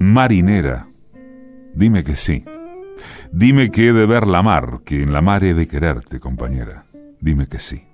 Marinera. 0.00 0.88
Dime 1.72 2.02
que 2.02 2.16
sí. 2.16 2.44
Dime 3.30 3.70
que 3.70 3.86
he 3.86 3.92
de 3.92 4.04
ver 4.04 4.26
la 4.26 4.42
mar, 4.42 4.80
que 4.84 5.00
en 5.00 5.12
la 5.12 5.22
mar 5.22 5.44
he 5.44 5.54
de 5.54 5.68
quererte, 5.68 6.18
compañera. 6.18 6.86
Dime 7.20 7.46
que 7.46 7.60
sí. 7.60 7.84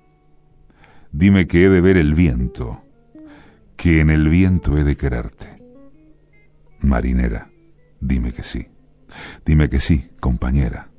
Dime 1.11 1.45
que 1.45 1.65
he 1.65 1.69
de 1.69 1.81
ver 1.81 1.97
el 1.97 2.15
viento, 2.15 2.81
que 3.75 3.99
en 3.99 4.09
el 4.09 4.27
viento 4.27 4.75
he 4.75 4.83
de 4.83 4.95
quererte. 4.95 5.61
Marinera, 6.79 7.51
dime 7.99 8.31
que 8.31 8.41
sí. 8.41 8.69
Dime 9.45 9.69
que 9.69 9.79
sí, 9.79 10.09
compañera. 10.19 10.89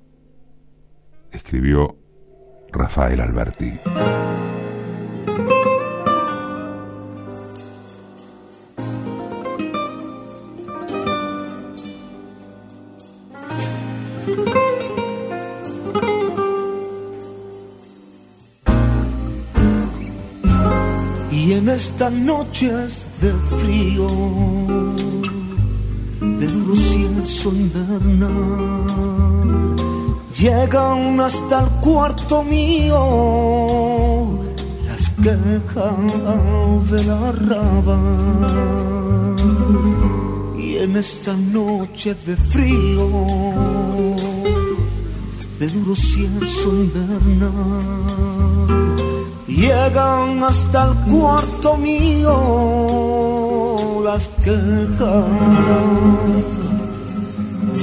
Escribió 1.32 1.96
Rafael 2.70 3.20
Alberti. 3.20 3.80
Estas 21.74 22.12
noches 22.12 23.06
de 23.20 23.32
frío, 23.32 24.06
de 26.20 26.46
duro 26.46 26.74
cielo 26.76 27.22
invernal, 27.56 28.26
llegan 30.38 31.20
hasta 31.20 31.64
el 31.64 31.70
cuarto 31.80 32.42
mío 32.42 32.98
las 34.87 35.08
quejas 35.22 36.90
de 36.90 37.04
la 37.04 37.32
raba. 37.32 37.98
Y 40.58 40.76
en 40.76 40.96
estas 40.96 41.38
noches 41.38 42.16
de 42.26 42.37
frío, 42.37 43.08
de 45.58 45.68
duro 45.68 45.96
cielo 45.96 46.40
invernal, 46.70 48.31
llegan 49.56 50.42
hasta 50.42 50.88
el 50.88 50.94
cuarto 51.10 51.76
mío 51.76 52.36
las 54.04 54.28
quejas 54.44 55.24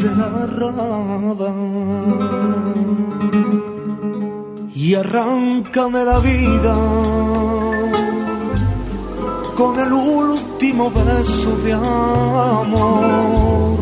de 0.02 0.10
la 0.16 0.32
raba 0.60 1.54
y 4.76 4.96
arráncame 4.96 6.06
la 6.06 6.20
vida 6.20 6.76
con 9.60 9.78
el 9.78 9.92
último 9.92 10.90
beso 10.90 11.58
de 11.66 11.74
amor. 11.74 13.78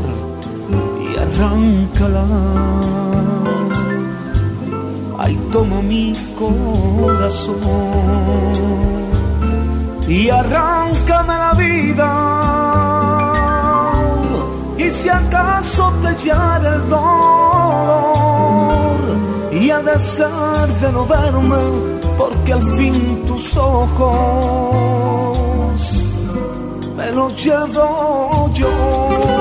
Y 1.05 1.15
arráncala 1.17 2.25
ay 5.27 5.35
toma 5.51 5.79
mi 5.81 6.15
corazón. 6.39 7.59
Y 10.07 10.29
arráncame 10.29 11.35
la 11.45 11.53
vida. 11.63 12.09
Y 14.77 14.85
si 14.97 15.09
acaso 15.09 15.83
te 16.03 16.11
llama 16.23 16.69
el 16.75 16.81
dolor. 16.89 18.17
Y 19.51 19.69
ha 19.69 19.79
de 19.89 19.99
ser 19.99 20.67
de 20.81 20.91
no 20.95 21.03
verme 21.05 21.63
porque 22.17 22.53
al 22.53 22.63
fin 22.77 23.23
tus 23.27 23.57
ojos 23.57 24.07
me 26.97 27.11
los 27.11 27.29
llevo 27.43 28.49
yo 28.53 29.36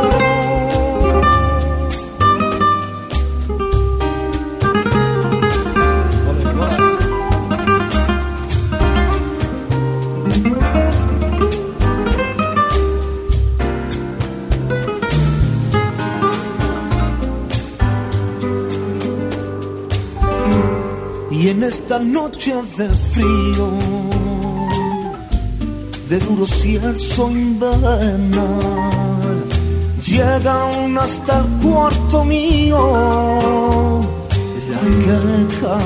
Y 21.47 21.51
en 21.51 21.63
esta 21.63 22.01
noche 22.01 22.55
de 22.77 22.89
frío, 22.89 23.69
de 26.09 26.19
duro 26.19 26.45
cierzo 26.45 27.31
invernal, 27.31 28.43
llegan 30.05 30.99
hasta 30.99 31.39
el 31.39 31.47
cuarto 31.63 32.25
mío 32.25 32.81
la 34.73 34.81
queja 35.07 35.79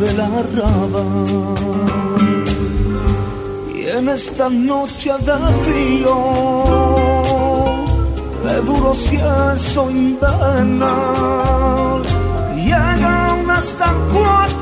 de 0.00 0.12
la 0.14 0.28
raba. 0.56 1.04
Y 3.76 3.86
en 3.86 4.08
esta 4.08 4.48
noche 4.48 5.12
de 5.28 5.38
frío, 5.62 6.16
de 8.46 8.56
duro 8.62 8.92
cierzo 8.94 9.88
invernal, 9.92 10.90
llegan 12.56 13.48
hasta 13.48 13.84
el 13.84 13.96
cuarto 14.12 14.61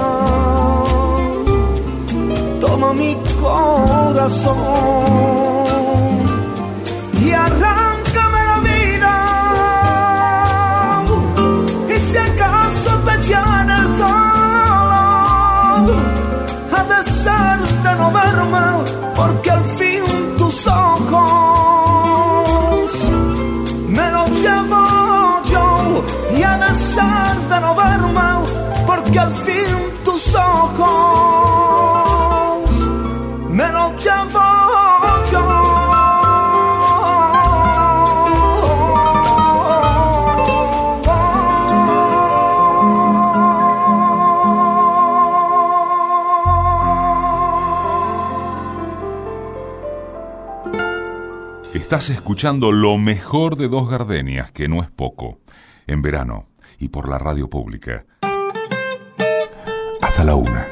toma 2.81 2.93
mi 2.93 3.15
corazón 3.39 4.57
Estás 51.91 52.09
escuchando 52.09 52.71
lo 52.71 52.97
mejor 52.97 53.57
de 53.57 53.67
Dos 53.67 53.89
Gardenias, 53.89 54.49
que 54.53 54.69
no 54.69 54.81
es 54.81 54.89
poco, 54.89 55.39
en 55.87 56.01
verano 56.01 56.45
y 56.79 56.87
por 56.87 57.09
la 57.09 57.17
radio 57.17 57.49
pública. 57.49 58.05
Hasta 60.01 60.23
la 60.23 60.35
una. 60.35 60.67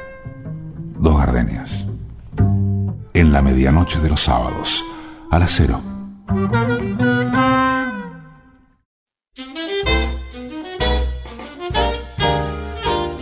Dos 0.97 1.17
Gardenias. 1.17 1.87
En 3.13 3.33
la 3.33 3.41
medianoche 3.41 3.99
de 3.99 4.09
los 4.11 4.21
sábados, 4.21 4.81
a 5.29 5.39
las 5.39 5.51
cero. 5.51 5.81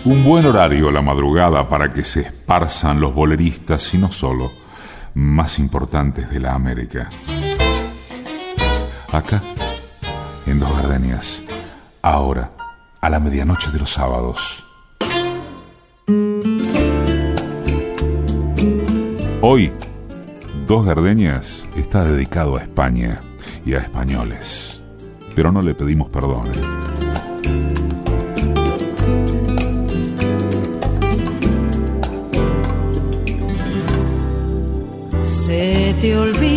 Un 0.06 0.24
buen 0.24 0.46
horario 0.46 0.92
la 0.92 1.02
madrugada 1.02 1.68
para 1.68 1.92
que 1.92 2.06
se 2.06 2.20
esparzan 2.20 3.00
los 3.00 3.16
boleristas 3.16 3.92
y 3.96 3.98
no 3.98 4.12
solo, 4.12 4.52
más 5.16 5.58
importantes 5.58 6.30
de 6.30 6.40
la 6.40 6.54
América. 6.54 7.10
Acá, 9.12 9.42
en 10.46 10.60
Dos 10.60 10.70
Gardenias, 10.76 11.42
ahora, 12.02 12.52
a 13.00 13.10
la 13.10 13.20
medianoche 13.20 13.72
de 13.72 13.80
los 13.80 13.92
sábados. 13.94 14.64
Hoy, 19.42 19.72
Dos 20.68 20.86
Gardenias 20.86 21.66
está 21.78 22.04
dedicado 22.04 22.58
a 22.58 22.62
España 22.62 23.22
y 23.66 23.74
a 23.76 23.80
españoles, 23.80 24.82
pero 25.36 25.52
no 25.52 25.62
le 25.62 25.74
pedimos 25.74 26.10
perdón. 26.10 26.48
¿eh? 26.48 26.88
Se 35.26 35.96
te 36.02 36.18
olvida 36.18 36.57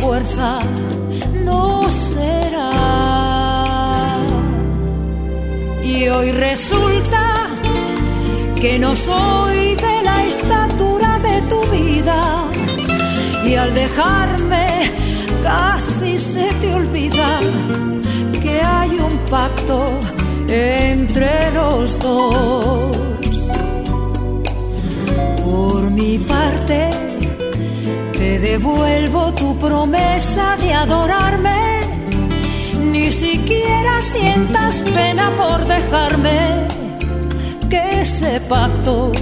fuerza 0.00 0.58
no 1.44 1.90
será. 1.90 2.70
Y 5.84 6.08
hoy 6.08 6.30
resulta 6.32 7.46
que 8.60 8.78
no 8.78 8.96
soy 8.96 9.74
de 9.76 10.02
la 10.02 10.26
estatura 10.26 11.18
de 11.18 11.42
tu 11.42 11.60
vida 11.70 12.44
y 13.46 13.54
al 13.54 13.74
dejarme 13.74 14.66
casi 15.42 16.18
se 16.18 16.52
te 16.60 16.72
olvida 16.74 17.40
que 18.42 18.60
hay 18.62 18.90
un 18.90 19.16
pacto 19.30 19.86
entre 20.48 21.50
los 21.52 21.98
dos. 21.98 22.96
Por 25.44 25.90
mi 25.90 26.18
parte, 26.18 26.90
te 26.90 27.09
devuelvo 28.40 29.32
tu 29.34 29.56
promesa 29.58 30.56
de 30.56 30.72
adorarme. 30.72 31.80
Ni 32.92 33.10
siquiera 33.10 34.02
sientas 34.02 34.82
pena 34.82 35.30
por 35.36 35.66
dejarme 35.66 36.66
que 37.68 38.00
ese 38.00 38.40
pacto 38.40 39.12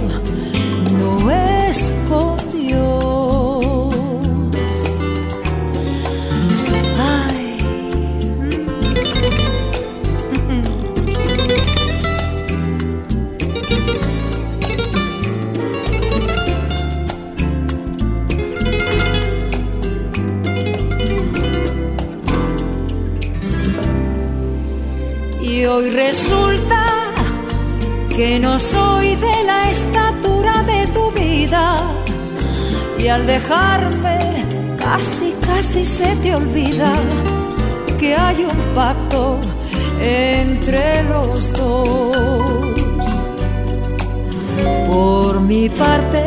y 32.99 33.07
al 33.07 33.25
dejarme 33.25 34.45
casi, 34.77 35.33
casi 35.45 35.85
se 35.85 36.15
te 36.17 36.35
olvida 36.35 36.93
que 37.97 38.15
hay 38.15 38.43
un 38.43 38.75
pacto 38.75 39.39
entre 40.01 41.03
los 41.03 41.51
dos. 41.53 43.07
Por 44.87 45.39
mi 45.41 45.69
parte, 45.69 46.23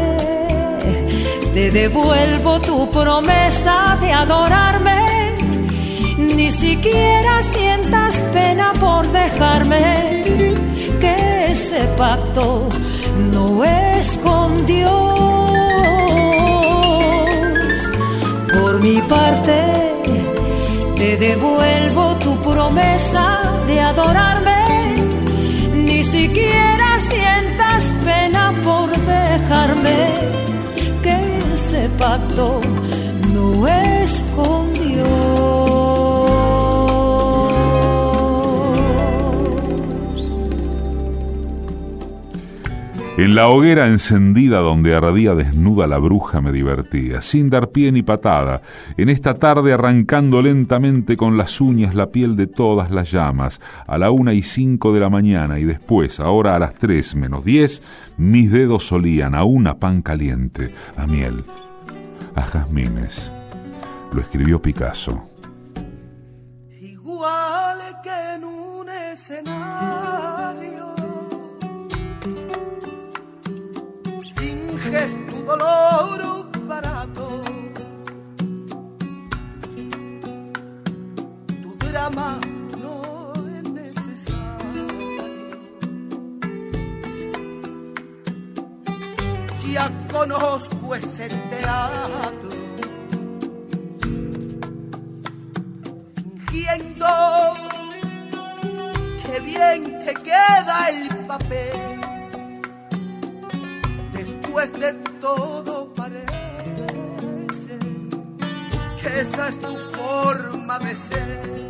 te 1.54 1.70
devuelvo 1.70 2.60
tu 2.60 2.90
promesa 2.90 3.96
de 4.00 4.12
adorarme 4.12 5.02
ni 6.42 6.50
siquiera 6.50 7.42
sientas 7.42 8.20
pena 8.32 8.72
por 8.80 9.06
dejarme, 9.12 10.22
que 11.00 11.46
ese 11.48 11.80
pacto 11.96 12.68
no 13.32 13.64
es 13.64 14.18
mi 18.82 19.00
parte, 19.02 19.62
te 20.96 21.16
devuelvo 21.16 22.16
tu 22.16 22.36
promesa 22.42 23.40
de 23.68 23.78
adorarme, 23.78 24.64
ni 25.72 26.02
siquiera 26.02 26.98
sientas 26.98 27.94
pena 28.04 28.52
por 28.64 28.90
dejarme, 28.90 30.08
que 31.02 31.16
ese 31.54 31.88
pacto 31.90 32.60
no 33.32 33.68
es 33.68 34.24
En 43.22 43.36
la 43.36 43.46
hoguera 43.46 43.86
encendida 43.86 44.58
donde 44.58 44.96
ardía 44.96 45.36
desnuda 45.36 45.86
la 45.86 45.98
bruja 45.98 46.40
me 46.40 46.50
divertía, 46.50 47.20
sin 47.20 47.50
dar 47.50 47.68
pie 47.68 47.92
ni 47.92 48.02
patada, 48.02 48.62
en 48.96 49.08
esta 49.08 49.34
tarde 49.34 49.72
arrancando 49.72 50.42
lentamente 50.42 51.16
con 51.16 51.36
las 51.36 51.60
uñas 51.60 51.94
la 51.94 52.10
piel 52.10 52.34
de 52.34 52.48
todas 52.48 52.90
las 52.90 53.12
llamas, 53.12 53.60
a 53.86 53.96
la 53.96 54.10
una 54.10 54.32
y 54.32 54.42
cinco 54.42 54.92
de 54.92 54.98
la 54.98 55.08
mañana 55.08 55.60
y 55.60 55.64
después, 55.64 56.18
ahora 56.18 56.56
a 56.56 56.58
las 56.58 56.74
tres 56.74 57.14
menos 57.14 57.44
diez, 57.44 57.80
mis 58.16 58.50
dedos 58.50 58.88
solían 58.88 59.36
a 59.36 59.44
una 59.44 59.78
pan 59.78 60.02
caliente, 60.02 60.74
a 60.96 61.06
miel, 61.06 61.44
a 62.34 62.42
jazmines. 62.42 63.30
Lo 64.12 64.20
escribió 64.20 64.60
Picasso. 64.60 65.22
Igual 66.80 67.78
que 68.02 68.34
en 68.34 68.42
un 68.42 68.88
escenario 69.12 70.91
es 74.96 75.14
tu 75.26 75.44
dolor 75.44 76.50
barato. 76.66 77.42
Tu 81.62 81.76
drama 81.86 82.38
no 82.78 83.32
es 83.56 83.70
necesario. 83.70 84.86
Ya 89.72 89.90
conozco 90.10 90.94
ese 90.94 91.28
teatro. 91.28 92.50
Fingiendo 96.50 97.06
que 99.22 99.40
bien 99.40 99.98
te 100.00 100.14
queda 100.14 100.90
el 100.90 101.08
papel 101.26 102.01
después 104.52 104.72
de 104.72 104.92
todo 105.20 105.92
parece 105.94 106.26
que 109.00 109.20
esa 109.20 109.48
es 109.48 109.58
tu 109.58 109.76
forma 109.96 110.78
de 110.78 110.96
ser. 110.96 111.68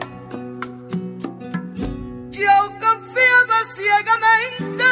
Yo 2.31 2.55
confiaba 2.81 3.59
ciegamente 3.75 4.85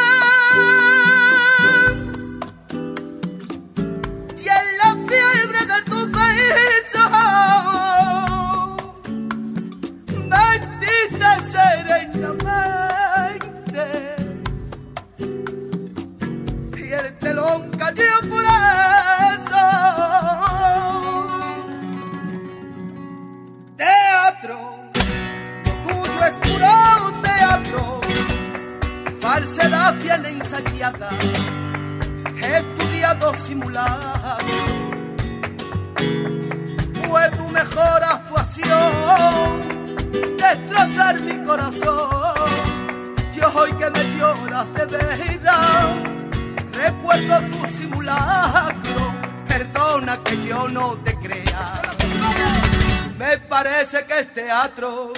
bien 29.92 30.24
ensayada, 30.26 31.10
estudiado 32.42 33.34
simulado. 33.34 34.38
Fue 37.02 37.30
tu 37.30 37.48
mejor 37.48 38.04
actuación, 38.04 39.60
destrozar 40.36 41.20
mi 41.20 41.44
corazón. 41.44 42.34
Yo 43.34 43.48
hoy 43.54 43.72
que 43.72 43.90
me 43.90 44.16
lloras 44.16 44.72
de 44.74 44.86
verdad 44.86 46.10
recuerdo 46.72 47.40
tu 47.50 47.66
simulacro, 47.66 49.14
perdona 49.48 50.18
que 50.24 50.36
yo 50.38 50.68
no 50.68 50.96
te 51.04 51.14
crea. 51.16 51.82
Me 53.18 53.38
parece 53.38 54.04
que 54.06 54.20
es. 54.20 54.30
Teatro, 54.32 55.12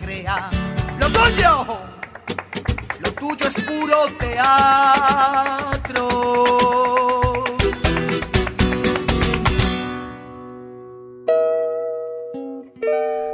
crea. 0.00 0.50
Lo 0.98 1.10
tuyo, 1.10 1.66
lo 3.00 3.12
tuyo 3.12 3.48
es 3.48 3.54
puro 3.62 3.96
teatro. 4.18 6.02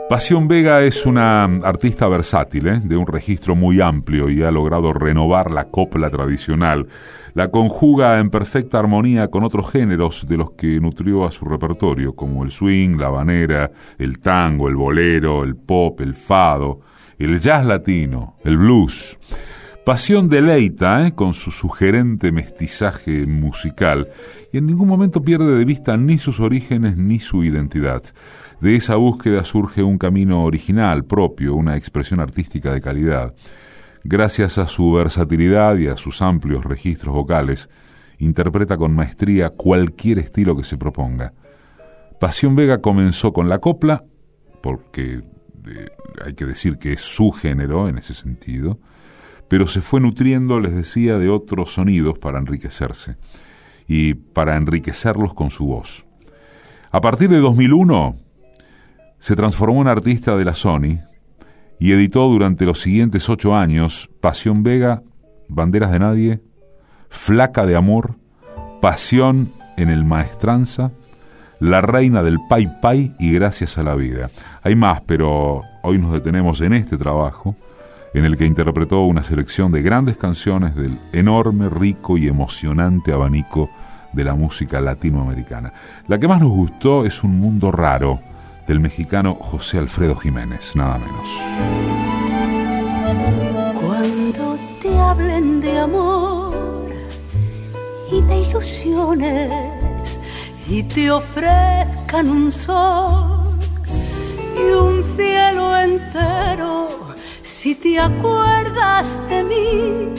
Pasión 0.08 0.48
Vega 0.48 0.82
es 0.82 1.04
una 1.04 1.44
artista 1.44 2.08
versátil, 2.08 2.66
¿eh? 2.66 2.80
de 2.82 2.96
un 2.96 3.06
registro 3.06 3.54
muy 3.54 3.80
amplio 3.80 4.30
y 4.30 4.42
ha 4.42 4.50
logrado 4.50 4.92
renovar 4.92 5.50
la 5.50 5.66
copla 5.66 6.08
tradicional 6.08 6.88
la 7.38 7.52
conjuga 7.52 8.18
en 8.18 8.30
perfecta 8.30 8.80
armonía 8.80 9.28
con 9.28 9.44
otros 9.44 9.70
géneros 9.70 10.26
de 10.26 10.36
los 10.36 10.50
que 10.52 10.80
nutrió 10.80 11.24
a 11.24 11.30
su 11.30 11.44
repertorio, 11.44 12.12
como 12.14 12.42
el 12.42 12.50
swing, 12.50 12.96
la 12.98 13.06
habanera, 13.06 13.70
el 13.96 14.18
tango, 14.18 14.68
el 14.68 14.74
bolero, 14.74 15.44
el 15.44 15.54
pop, 15.54 16.00
el 16.00 16.14
fado, 16.14 16.80
el 17.16 17.38
jazz 17.38 17.64
latino, 17.64 18.36
el 18.42 18.58
blues. 18.58 19.18
Pasión 19.84 20.26
deleita 20.26 21.06
¿eh? 21.06 21.14
con 21.14 21.32
su 21.32 21.52
sugerente 21.52 22.32
mestizaje 22.32 23.24
musical 23.24 24.08
y 24.52 24.58
en 24.58 24.66
ningún 24.66 24.88
momento 24.88 25.22
pierde 25.22 25.56
de 25.56 25.64
vista 25.64 25.96
ni 25.96 26.18
sus 26.18 26.40
orígenes 26.40 26.96
ni 26.96 27.20
su 27.20 27.44
identidad. 27.44 28.02
De 28.60 28.74
esa 28.74 28.96
búsqueda 28.96 29.44
surge 29.44 29.84
un 29.84 29.98
camino 29.98 30.42
original, 30.42 31.04
propio, 31.04 31.54
una 31.54 31.76
expresión 31.76 32.18
artística 32.18 32.72
de 32.72 32.80
calidad. 32.80 33.34
Gracias 34.02 34.58
a 34.58 34.66
su 34.66 34.92
versatilidad 34.92 35.76
y 35.76 35.86
a 35.86 35.96
sus 35.96 36.22
amplios 36.22 36.64
registros 36.64 37.14
vocales, 37.14 37.70
interpreta 38.18 38.76
con 38.76 38.94
maestría 38.96 39.50
cualquier 39.50 40.18
estilo 40.18 40.56
que 40.56 40.64
se 40.64 40.76
proponga. 40.76 41.34
Pasión 42.18 42.56
Vega 42.56 42.80
comenzó 42.80 43.32
con 43.32 43.48
la 43.48 43.60
copla, 43.60 44.04
porque 44.60 45.22
eh, 45.66 45.86
hay 46.24 46.34
que 46.34 46.44
decir 46.44 46.78
que 46.78 46.94
es 46.94 47.00
su 47.00 47.30
género 47.30 47.88
en 47.88 47.98
ese 47.98 48.12
sentido, 48.12 48.80
pero 49.46 49.68
se 49.68 49.82
fue 49.82 50.00
nutriendo, 50.00 50.58
les 50.58 50.74
decía, 50.74 51.16
de 51.16 51.28
otros 51.28 51.74
sonidos 51.74 52.18
para 52.18 52.40
enriquecerse 52.40 53.18
y 53.86 54.14
para 54.14 54.56
enriquecerlos 54.56 55.32
con 55.32 55.50
su 55.50 55.66
voz. 55.66 56.04
A 56.90 57.00
partir 57.00 57.30
de 57.30 57.38
2001 57.38 58.27
se 59.18 59.36
transformó 59.36 59.82
en 59.82 59.88
artista 59.88 60.36
de 60.36 60.44
la 60.44 60.54
Sony, 60.54 61.00
y 61.78 61.92
editó 61.92 62.28
durante 62.28 62.64
los 62.66 62.80
siguientes 62.80 63.28
ocho 63.28 63.54
años 63.54 64.10
Pasión 64.20 64.62
Vega, 64.62 65.02
Banderas 65.48 65.92
de 65.92 65.98
Nadie, 65.98 66.40
Flaca 67.08 67.66
de 67.66 67.76
Amor, 67.76 68.16
Pasión 68.80 69.50
en 69.76 69.88
el 69.88 70.04
Maestranza, 70.04 70.90
La 71.60 71.80
Reina 71.80 72.22
del 72.22 72.38
Pai 72.48 72.68
Pai 72.82 73.14
y 73.18 73.32
Gracias 73.32 73.78
a 73.78 73.82
la 73.82 73.94
Vida. 73.94 74.30
Hay 74.62 74.74
más, 74.74 75.02
pero 75.02 75.62
hoy 75.82 75.98
nos 75.98 76.12
detenemos 76.12 76.60
en 76.60 76.72
este 76.72 76.96
trabajo, 76.96 77.56
en 78.14 78.24
el 78.24 78.36
que 78.36 78.46
interpretó 78.46 79.02
una 79.02 79.22
selección 79.22 79.70
de 79.70 79.82
grandes 79.82 80.16
canciones 80.16 80.74
del 80.74 80.98
enorme, 81.12 81.68
rico 81.68 82.18
y 82.18 82.26
emocionante 82.26 83.12
abanico 83.12 83.70
de 84.12 84.24
la 84.24 84.34
música 84.34 84.80
latinoamericana. 84.80 85.72
La 86.08 86.18
que 86.18 86.26
más 86.26 86.40
nos 86.40 86.50
gustó 86.50 87.04
es 87.04 87.22
Un 87.22 87.38
Mundo 87.38 87.70
Raro, 87.70 88.20
del 88.68 88.80
mexicano 88.80 89.34
José 89.34 89.78
Alfredo 89.78 90.14
Jiménez, 90.14 90.76
nada 90.76 90.98
menos. 90.98 91.28
Cuando 93.80 94.58
te 94.82 94.96
hablen 94.96 95.62
de 95.62 95.78
amor 95.78 96.90
y 98.12 98.20
de 98.20 98.40
ilusiones 98.40 100.20
y 100.68 100.82
te 100.82 101.10
ofrezcan 101.10 102.28
un 102.28 102.52
sol 102.52 103.58
y 104.54 104.70
un 104.70 105.02
cielo 105.16 105.74
entero, 105.78 106.88
si 107.42 107.74
te 107.74 107.98
acuerdas 107.98 109.18
de 109.30 109.44
mí, 109.44 110.12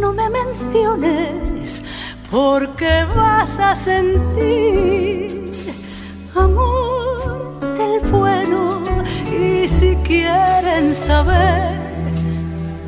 no 0.00 0.12
me 0.12 0.30
menciones 0.30 1.82
porque 2.30 3.04
vas 3.16 3.58
a 3.58 3.74
sentir 3.74 5.50
amor 6.36 6.97
bueno 8.10 8.82
y 9.30 9.68
si 9.68 9.94
quieren 9.96 10.94
saber 10.94 11.72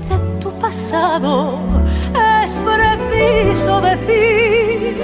de 0.08 0.18
tu 0.40 0.50
pasado 0.58 1.58
es 2.44 2.54
preciso 2.54 3.80
decir 3.80 5.00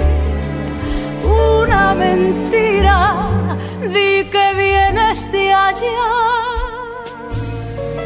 una 1.23 1.93
mentira, 1.93 3.15
di 3.81 4.23
que 4.31 4.45
vienes 4.57 5.31
de 5.31 5.53
allá, 5.53 6.09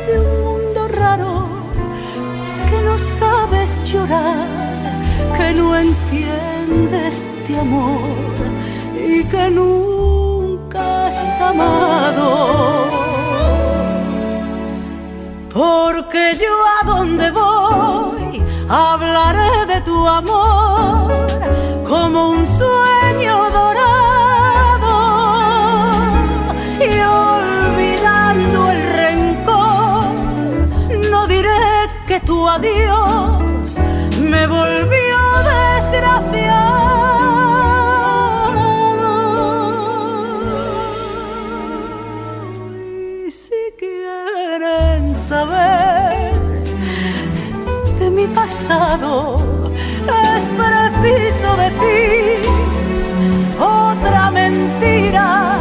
de 0.08 0.20
un 0.20 0.44
mundo 0.44 0.88
raro 1.00 1.48
que 2.70 2.82
no 2.82 2.98
sabes 3.20 3.70
llorar, 3.92 4.48
que 5.38 5.54
no 5.54 5.76
entiendes 5.76 7.28
de 7.48 7.60
amor 7.60 8.02
y 8.96 9.24
que 9.26 9.50
nunca 9.50 11.01
amado. 11.42 12.90
Porque 15.54 16.38
yo 16.40 16.54
a 16.80 16.86
donde 16.86 17.32
voy 17.32 18.42
hablaré 18.70 19.66
de 19.66 19.82
tu 19.82 20.08
amor 20.08 21.28
como 21.88 22.30
un 22.30 22.48
sueño 22.48 23.36
dorado 23.60 24.94
y 26.80 27.00
olvidando 27.28 28.72
el 28.72 28.82
rencor 29.02 30.06
no 31.12 31.28
diré 31.28 31.90
que 32.08 32.20
tu 32.22 32.48
adiós 32.48 32.91
es 50.36 50.44
preciso 50.60 51.56
decir 51.58 52.40
otra 53.60 54.32
mentira. 54.32 55.58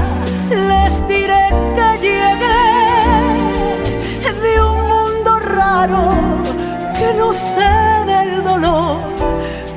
Les 0.50 1.08
diré 1.08 1.44
que 1.76 1.88
llegué 2.04 2.62
de 4.42 4.62
un 4.62 4.78
mundo 4.88 5.38
raro 5.38 6.02
que 6.98 7.14
no 7.18 7.32
sé 7.32 7.72
del 8.06 8.44
dolor 8.44 8.98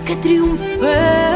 que 0.06 0.16
triunfe 0.18 1.33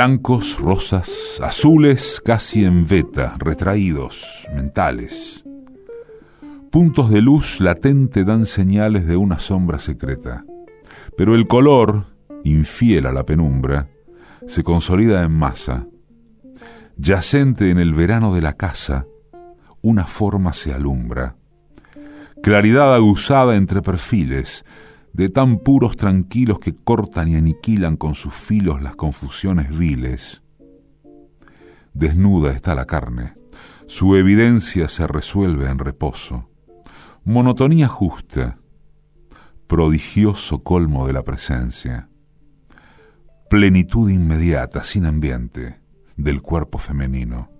Blancos, 0.00 0.58
rosas, 0.58 1.38
azules 1.42 2.22
casi 2.24 2.64
en 2.64 2.86
veta, 2.86 3.34
retraídos, 3.38 4.48
mentales. 4.54 5.44
Puntos 6.70 7.10
de 7.10 7.20
luz 7.20 7.60
latente 7.60 8.24
dan 8.24 8.46
señales 8.46 9.06
de 9.06 9.18
una 9.18 9.38
sombra 9.38 9.78
secreta. 9.78 10.46
Pero 11.18 11.34
el 11.34 11.46
color, 11.46 12.06
infiel 12.44 13.04
a 13.04 13.12
la 13.12 13.26
penumbra, 13.26 13.90
se 14.46 14.62
consolida 14.62 15.22
en 15.22 15.32
masa. 15.32 15.86
Yacente 16.96 17.68
en 17.68 17.78
el 17.78 17.92
verano 17.92 18.34
de 18.34 18.40
la 18.40 18.54
casa, 18.54 19.04
una 19.82 20.06
forma 20.06 20.54
se 20.54 20.72
alumbra. 20.72 21.36
Claridad 22.42 22.94
aguzada 22.94 23.54
entre 23.54 23.82
perfiles, 23.82 24.64
de 25.12 25.28
tan 25.28 25.58
puros 25.58 25.96
tranquilos 25.96 26.58
que 26.58 26.74
cortan 26.74 27.28
y 27.28 27.36
aniquilan 27.36 27.96
con 27.96 28.14
sus 28.14 28.34
filos 28.34 28.82
las 28.82 28.96
confusiones 28.96 29.76
viles. 29.76 30.42
Desnuda 31.92 32.52
está 32.52 32.74
la 32.74 32.86
carne, 32.86 33.34
su 33.86 34.14
evidencia 34.16 34.88
se 34.88 35.06
resuelve 35.06 35.68
en 35.68 35.78
reposo. 35.78 36.48
Monotonía 37.24 37.88
justa, 37.88 38.58
prodigioso 39.66 40.62
colmo 40.62 41.06
de 41.06 41.12
la 41.12 41.22
presencia. 41.22 42.08
Plenitud 43.48 44.08
inmediata, 44.08 44.84
sin 44.84 45.06
ambiente, 45.06 45.80
del 46.16 46.40
cuerpo 46.40 46.78
femenino. 46.78 47.50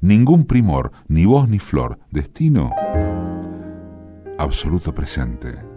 Ningún 0.00 0.44
primor, 0.44 0.90
ni 1.06 1.24
voz 1.24 1.48
ni 1.48 1.60
flor, 1.60 2.00
destino 2.10 2.72
absoluto 4.38 4.92
presente 4.92 5.75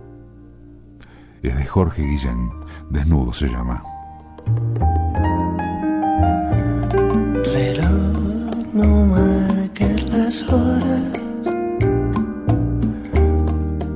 es 1.44 1.58
de 1.58 1.66
Jorge 1.66 2.02
Guillén. 2.02 2.52
Desnudo 2.90 3.34
se 3.34 3.48
llama. 3.48 3.84
Reloj, 7.54 8.66
no 8.74 9.06
marques 9.06 10.10
las 10.10 10.44
horas, 10.44 11.02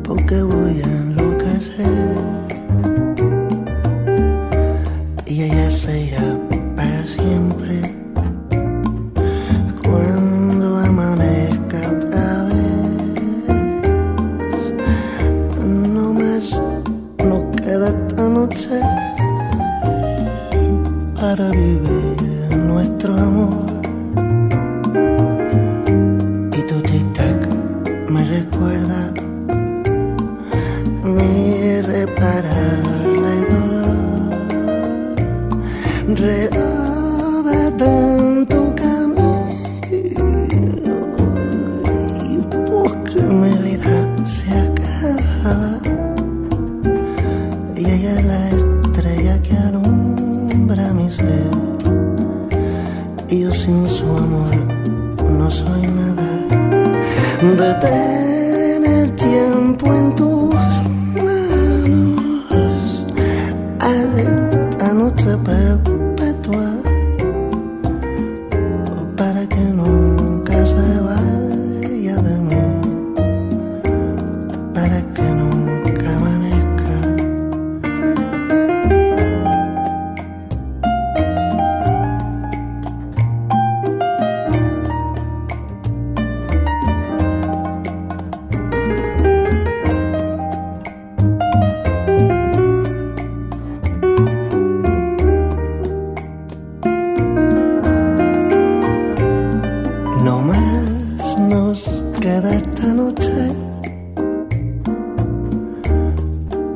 porque 0.04 0.42
voy 0.42 0.82
a 0.82 0.86
enloquecer. 0.86 2.13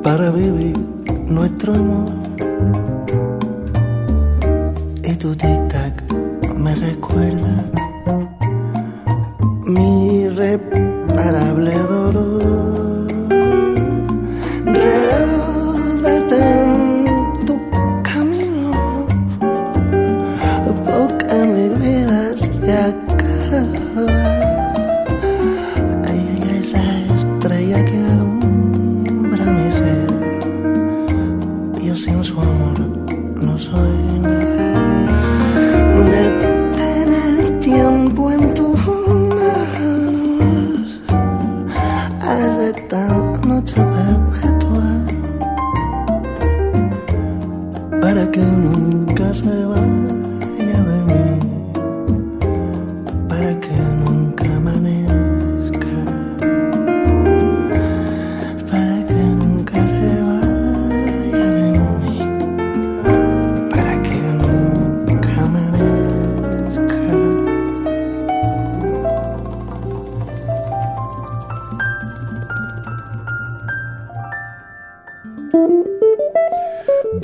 Para 0.07 0.29
vivir 0.31 0.77
nuestro 1.27 1.73
amor. 1.73 2.13
Y 5.03 5.13
tu 5.17 5.35
tic-tac 5.35 5.95
me 6.55 6.73
recuerda 6.75 7.55
mi 9.65 10.21
irreparable 10.21 11.73
dolor. 11.89 12.56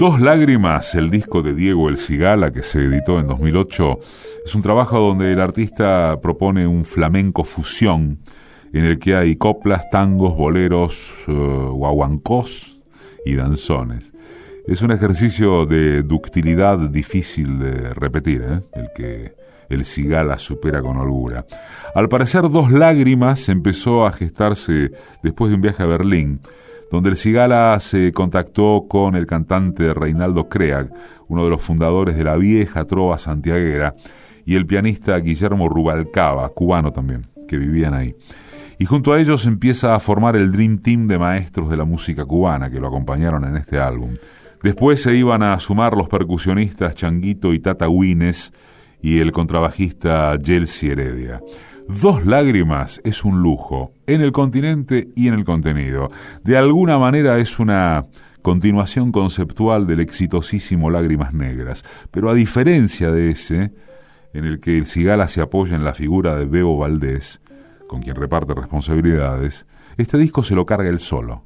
Dos 0.03 0.19
lágrimas, 0.19 0.95
el 0.95 1.09
disco 1.09 1.41
de 1.41 1.53
Diego 1.53 1.87
El 1.87 1.95
Cigala 1.95 2.51
que 2.51 2.61
se 2.61 2.83
editó 2.83 3.21
en 3.21 3.27
2008, 3.27 3.99
es 4.45 4.53
un 4.53 4.61
trabajo 4.61 4.99
donde 4.99 5.31
el 5.31 5.39
artista 5.39 6.19
propone 6.21 6.67
un 6.67 6.83
flamenco 6.83 7.45
fusión 7.45 8.19
en 8.73 8.83
el 8.83 8.99
que 8.99 9.15
hay 9.15 9.37
coplas, 9.37 9.89
tangos, 9.89 10.35
boleros, 10.35 11.23
eh, 11.29 11.31
guaguancós 11.31 12.81
y 13.25 13.35
danzones. 13.35 14.11
Es 14.67 14.81
un 14.81 14.91
ejercicio 14.91 15.65
de 15.65 16.03
ductilidad 16.03 16.79
difícil 16.79 17.59
de 17.59 17.93
repetir, 17.93 18.41
¿eh? 18.41 18.61
el 18.73 18.89
que 18.93 19.35
el 19.69 19.85
Cigala 19.85 20.37
supera 20.37 20.81
con 20.81 20.97
holgura. 20.97 21.45
Al 21.95 22.09
parecer, 22.09 22.49
Dos 22.49 22.73
Lágrimas 22.73 23.47
empezó 23.47 24.05
a 24.05 24.11
gestarse 24.11 24.91
después 25.21 25.47
de 25.47 25.55
un 25.55 25.61
viaje 25.61 25.81
a 25.81 25.85
Berlín, 25.85 26.41
donde 26.93 27.09
el 27.09 27.17
Cigala 27.17 27.79
se 27.79 28.11
contactó 28.11 28.85
con 28.87 29.15
el 29.15 29.25
cantante 29.25 29.95
Reinaldo 29.95 30.47
Creag, 30.47 30.93
uno 31.27 31.43
de 31.43 31.49
los 31.49 31.59
fundadores 31.59 32.15
de 32.15 32.23
la 32.23 32.35
vieja 32.35 32.85
trova 32.85 33.17
santiaguera, 33.17 33.93
y 34.45 34.55
el 34.55 34.67
pianista 34.67 35.17
Guillermo 35.17 35.69
Rubalcaba, 35.69 36.47
cubano 36.49 36.91
también, 36.91 37.25
que 37.47 37.57
vivían 37.57 37.95
ahí. 37.95 38.13
Y 38.77 38.85
junto 38.85 39.11
a 39.11 39.19
ellos 39.19 39.47
empieza 39.47 39.95
a 39.95 39.99
formar 39.99 40.35
el 40.35 40.51
Dream 40.51 40.83
Team 40.83 41.07
de 41.07 41.17
maestros 41.17 41.67
de 41.71 41.77
la 41.77 41.83
música 41.83 42.25
cubana 42.25 42.69
que 42.69 42.79
lo 42.79 42.89
acompañaron 42.89 43.43
en 43.43 43.57
este 43.57 43.79
álbum. 43.79 44.13
Después 44.61 45.01
se 45.01 45.15
iban 45.15 45.41
a 45.41 45.59
sumar 45.59 45.97
los 45.97 46.07
percusionistas 46.07 46.93
Changuito 46.93 47.55
y 47.55 47.59
Tata 47.59 47.89
Wines 47.89 48.53
y 49.01 49.17
el 49.17 49.31
contrabajista 49.31 50.37
Jelsi 50.39 50.91
Heredia. 50.91 51.41
Dos 51.87 52.25
lágrimas 52.25 53.01
es 53.03 53.25
un 53.25 53.41
lujo, 53.41 53.91
en 54.07 54.21
el 54.21 54.31
continente 54.31 55.09
y 55.15 55.27
en 55.27 55.33
el 55.33 55.43
contenido. 55.43 56.11
De 56.43 56.57
alguna 56.57 56.97
manera 56.97 57.39
es 57.39 57.59
una 57.59 58.05
continuación 58.41 59.11
conceptual 59.11 59.85
del 59.85 59.99
exitosísimo 59.99 60.89
Lágrimas 60.89 61.33
Negras, 61.33 61.83
pero 62.09 62.29
a 62.29 62.33
diferencia 62.33 63.11
de 63.11 63.31
ese, 63.31 63.73
en 64.33 64.45
el 64.45 64.59
que 64.61 64.77
el 64.77 64.85
Cigala 64.85 65.27
se 65.27 65.41
apoya 65.41 65.75
en 65.75 65.83
la 65.83 65.93
figura 65.93 66.35
de 66.35 66.45
Bebo 66.45 66.77
Valdés, 66.77 67.41
con 67.87 68.01
quien 68.01 68.15
reparte 68.15 68.53
responsabilidades, 68.53 69.65
este 69.97 70.17
disco 70.17 70.41
se 70.41 70.55
lo 70.55 70.65
carga 70.65 70.89
él 70.89 70.99
solo. 70.99 71.43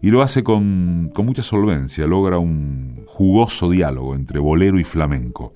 Y 0.00 0.10
lo 0.10 0.22
hace 0.22 0.44
con, 0.44 1.10
con 1.12 1.26
mucha 1.26 1.42
solvencia, 1.42 2.06
logra 2.06 2.38
un 2.38 3.02
jugoso 3.06 3.68
diálogo 3.68 4.14
entre 4.14 4.38
bolero 4.38 4.78
y 4.78 4.84
flamenco. 4.84 5.52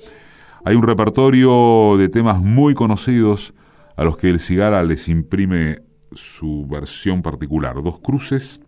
Hay 0.64 0.74
un 0.74 0.82
repertorio 0.82 1.96
de 1.96 2.08
temas 2.08 2.42
muy 2.42 2.74
conocidos 2.74 3.54
a 3.98 4.04
los 4.04 4.16
que 4.16 4.30
el 4.30 4.38
Cigala 4.38 4.84
les 4.84 5.08
imprime 5.08 5.80
su 6.12 6.68
versión 6.68 7.20
particular. 7.20 7.82
Dos 7.82 7.98
cruces, 7.98 8.60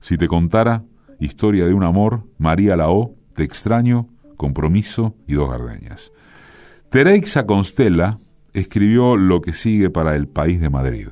si 0.00 0.16
te 0.16 0.26
contara, 0.26 0.84
historia 1.20 1.66
de 1.66 1.74
un 1.74 1.84
amor, 1.84 2.24
María 2.38 2.74
Lao, 2.74 3.14
te 3.34 3.44
extraño, 3.44 4.08
compromiso 4.38 5.14
y 5.26 5.34
dos 5.34 5.50
gardeñas. 5.50 6.12
Tereixa 6.88 7.44
Constela 7.44 8.20
escribió 8.54 9.18
lo 9.18 9.42
que 9.42 9.52
sigue 9.52 9.90
para 9.90 10.16
el 10.16 10.28
país 10.28 10.62
de 10.62 10.70
Madrid. 10.70 11.08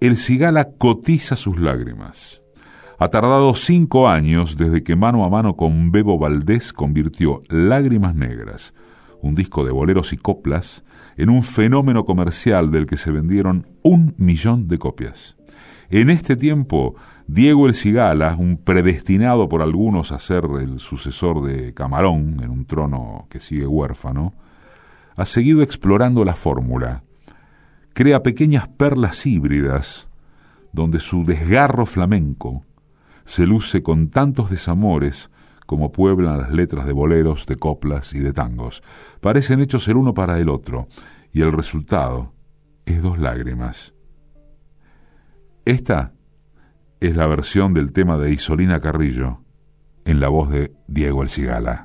El 0.00 0.16
Cigala 0.16 0.70
cotiza 0.78 1.34
sus 1.34 1.58
lágrimas. 1.58 2.40
Ha 3.00 3.08
tardado 3.08 3.52
cinco 3.56 4.08
años 4.08 4.56
desde 4.56 4.84
que 4.84 4.94
mano 4.94 5.24
a 5.24 5.28
mano 5.28 5.56
con 5.56 5.90
Bebo 5.90 6.20
Valdés 6.20 6.72
convirtió 6.72 7.42
Lágrimas 7.48 8.14
Negras, 8.14 8.74
un 9.20 9.34
disco 9.34 9.64
de 9.64 9.72
boleros 9.72 10.12
y 10.12 10.18
coplas, 10.18 10.84
en 11.16 11.30
un 11.30 11.42
fenómeno 11.42 12.04
comercial 12.04 12.70
del 12.70 12.86
que 12.86 12.96
se 12.96 13.10
vendieron 13.10 13.66
un 13.82 14.14
millón 14.18 14.68
de 14.68 14.78
copias. 14.78 15.36
En 15.90 16.08
este 16.08 16.36
tiempo, 16.36 16.94
Diego 17.26 17.66
el 17.66 17.74
Cigala, 17.74 18.36
un 18.38 18.56
predestinado 18.56 19.48
por 19.48 19.62
algunos 19.62 20.12
a 20.12 20.18
ser 20.18 20.44
el 20.60 20.80
sucesor 20.80 21.42
de 21.42 21.74
Camarón 21.74 22.38
en 22.42 22.50
un 22.50 22.64
trono 22.64 23.26
que 23.28 23.40
sigue 23.40 23.66
huérfano, 23.66 24.32
ha 25.16 25.26
seguido 25.26 25.62
explorando 25.62 26.24
la 26.24 26.34
fórmula. 26.34 27.02
Crea 27.92 28.22
pequeñas 28.22 28.68
perlas 28.68 29.26
híbridas 29.26 30.08
donde 30.72 31.00
su 31.00 31.24
desgarro 31.24 31.84
flamenco 31.84 32.64
se 33.24 33.46
luce 33.46 33.82
con 33.82 34.08
tantos 34.08 34.50
desamores 34.50 35.30
como 35.66 35.92
pueblan 35.92 36.38
las 36.38 36.50
letras 36.50 36.86
de 36.86 36.92
boleros, 36.92 37.46
de 37.46 37.56
coplas 37.56 38.12
y 38.14 38.18
de 38.18 38.32
tangos. 38.32 38.82
Parecen 39.20 39.60
hechos 39.60 39.86
el 39.88 39.96
uno 39.96 40.14
para 40.14 40.38
el 40.38 40.48
otro, 40.48 40.88
y 41.32 41.42
el 41.42 41.52
resultado 41.52 42.32
es 42.86 43.02
dos 43.02 43.18
lágrimas. 43.18 43.94
Esta 45.64 46.12
es 47.00 47.16
la 47.16 47.26
versión 47.26 47.74
del 47.74 47.92
tema 47.92 48.18
de 48.18 48.32
Isolina 48.32 48.80
Carrillo, 48.80 49.40
en 50.04 50.20
la 50.20 50.28
voz 50.28 50.50
de 50.50 50.74
Diego 50.86 51.22
El 51.22 51.28
Cigala. 51.28 51.84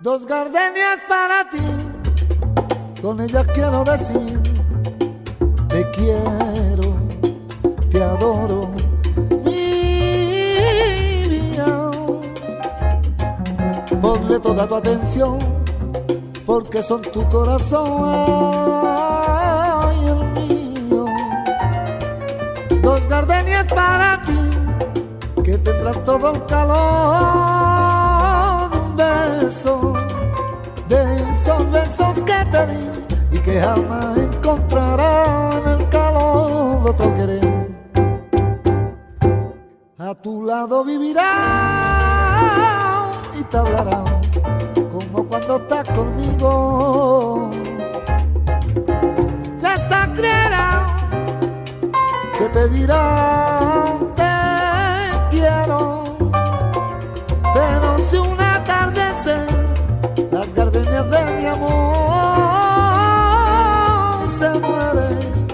Dos 0.00 0.26
gardenias 0.26 1.00
para 1.08 1.48
ti, 1.50 3.02
con 3.02 3.20
ellas 3.20 3.46
quiero 3.54 3.84
decir, 3.84 4.40
te 5.68 5.90
quiero, 5.90 6.75
ponle 14.40 14.40
toda 14.40 14.66
tu 14.66 14.74
atención, 14.76 15.38
porque 16.44 16.82
son 16.82 17.00
tu 17.02 17.28
corazón 17.28 17.86
y 20.02 20.08
el 20.08 20.24
mío. 20.34 21.04
Dos 22.82 23.06
gardenias 23.08 23.66
para 23.72 24.20
ti, 24.22 24.32
que 25.42 25.58
tendrán 25.58 26.04
todo 26.04 26.34
el 26.34 26.46
calor 26.46 26.70
de 28.70 28.78
un 28.78 28.96
beso, 28.96 29.92
de 30.88 31.02
esos 31.32 31.70
besos 31.70 32.22
que 32.22 32.44
te 32.50 32.66
di 32.66 32.90
y 33.32 33.38
que 33.38 33.60
jamás 33.60 34.16
encontrarán 34.18 35.68
el 35.68 35.88
calor 35.88 36.82
de 36.82 36.90
otro 36.90 37.14
querer. 37.14 37.66
A 39.98 40.14
tu 40.14 40.44
lado 40.44 40.84
vivirás 40.84 42.06
te 43.50 43.56
hablarán 43.58 44.15
como 44.96 45.26
cuando 45.26 45.56
estás 45.56 45.88
conmigo. 45.90 47.50
Ya 49.60 49.74
está 49.74 50.10
creerá 50.14 50.86
que 52.38 52.48
te 52.48 52.68
dirá 52.70 53.98
te 54.14 54.32
quiero, 55.30 56.04
pero 57.54 57.98
si 58.10 58.16
una 58.16 58.56
atardecer 58.56 59.46
las 60.30 60.52
gardenias 60.54 61.10
de 61.10 61.24
mi 61.38 61.46
amor 61.46 61.76
se 64.38 64.48
mueren 64.60 65.46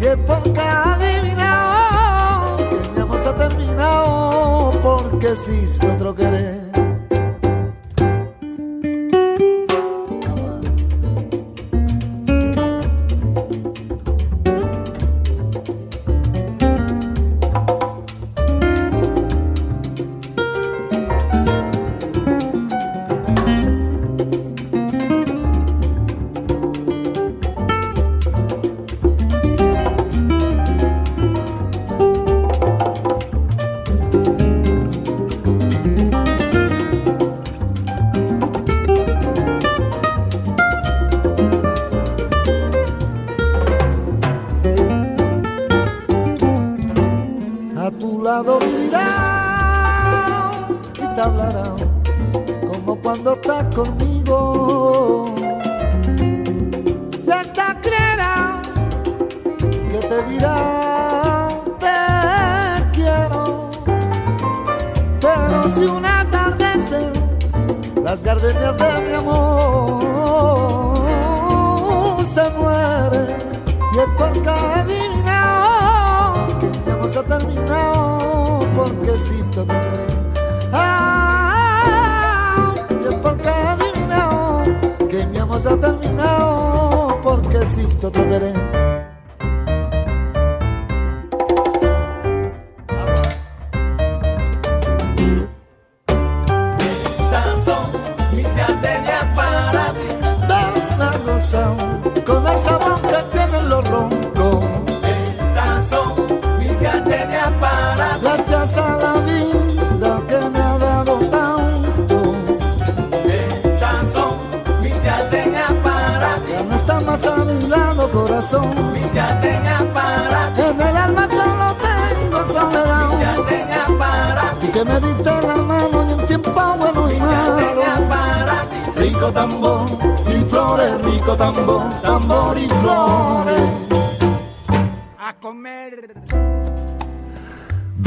y 0.00 0.04
es 0.04 0.16
porque 0.26 0.60
adivinado 0.60 2.56
que 2.70 2.76
mi 2.94 3.00
amor 3.00 3.18
se 3.22 3.28
ha 3.28 3.36
terminado 3.36 4.70
porque 4.82 5.28
existe 5.32 5.90
otro 5.90 6.14
querer. 6.14 6.49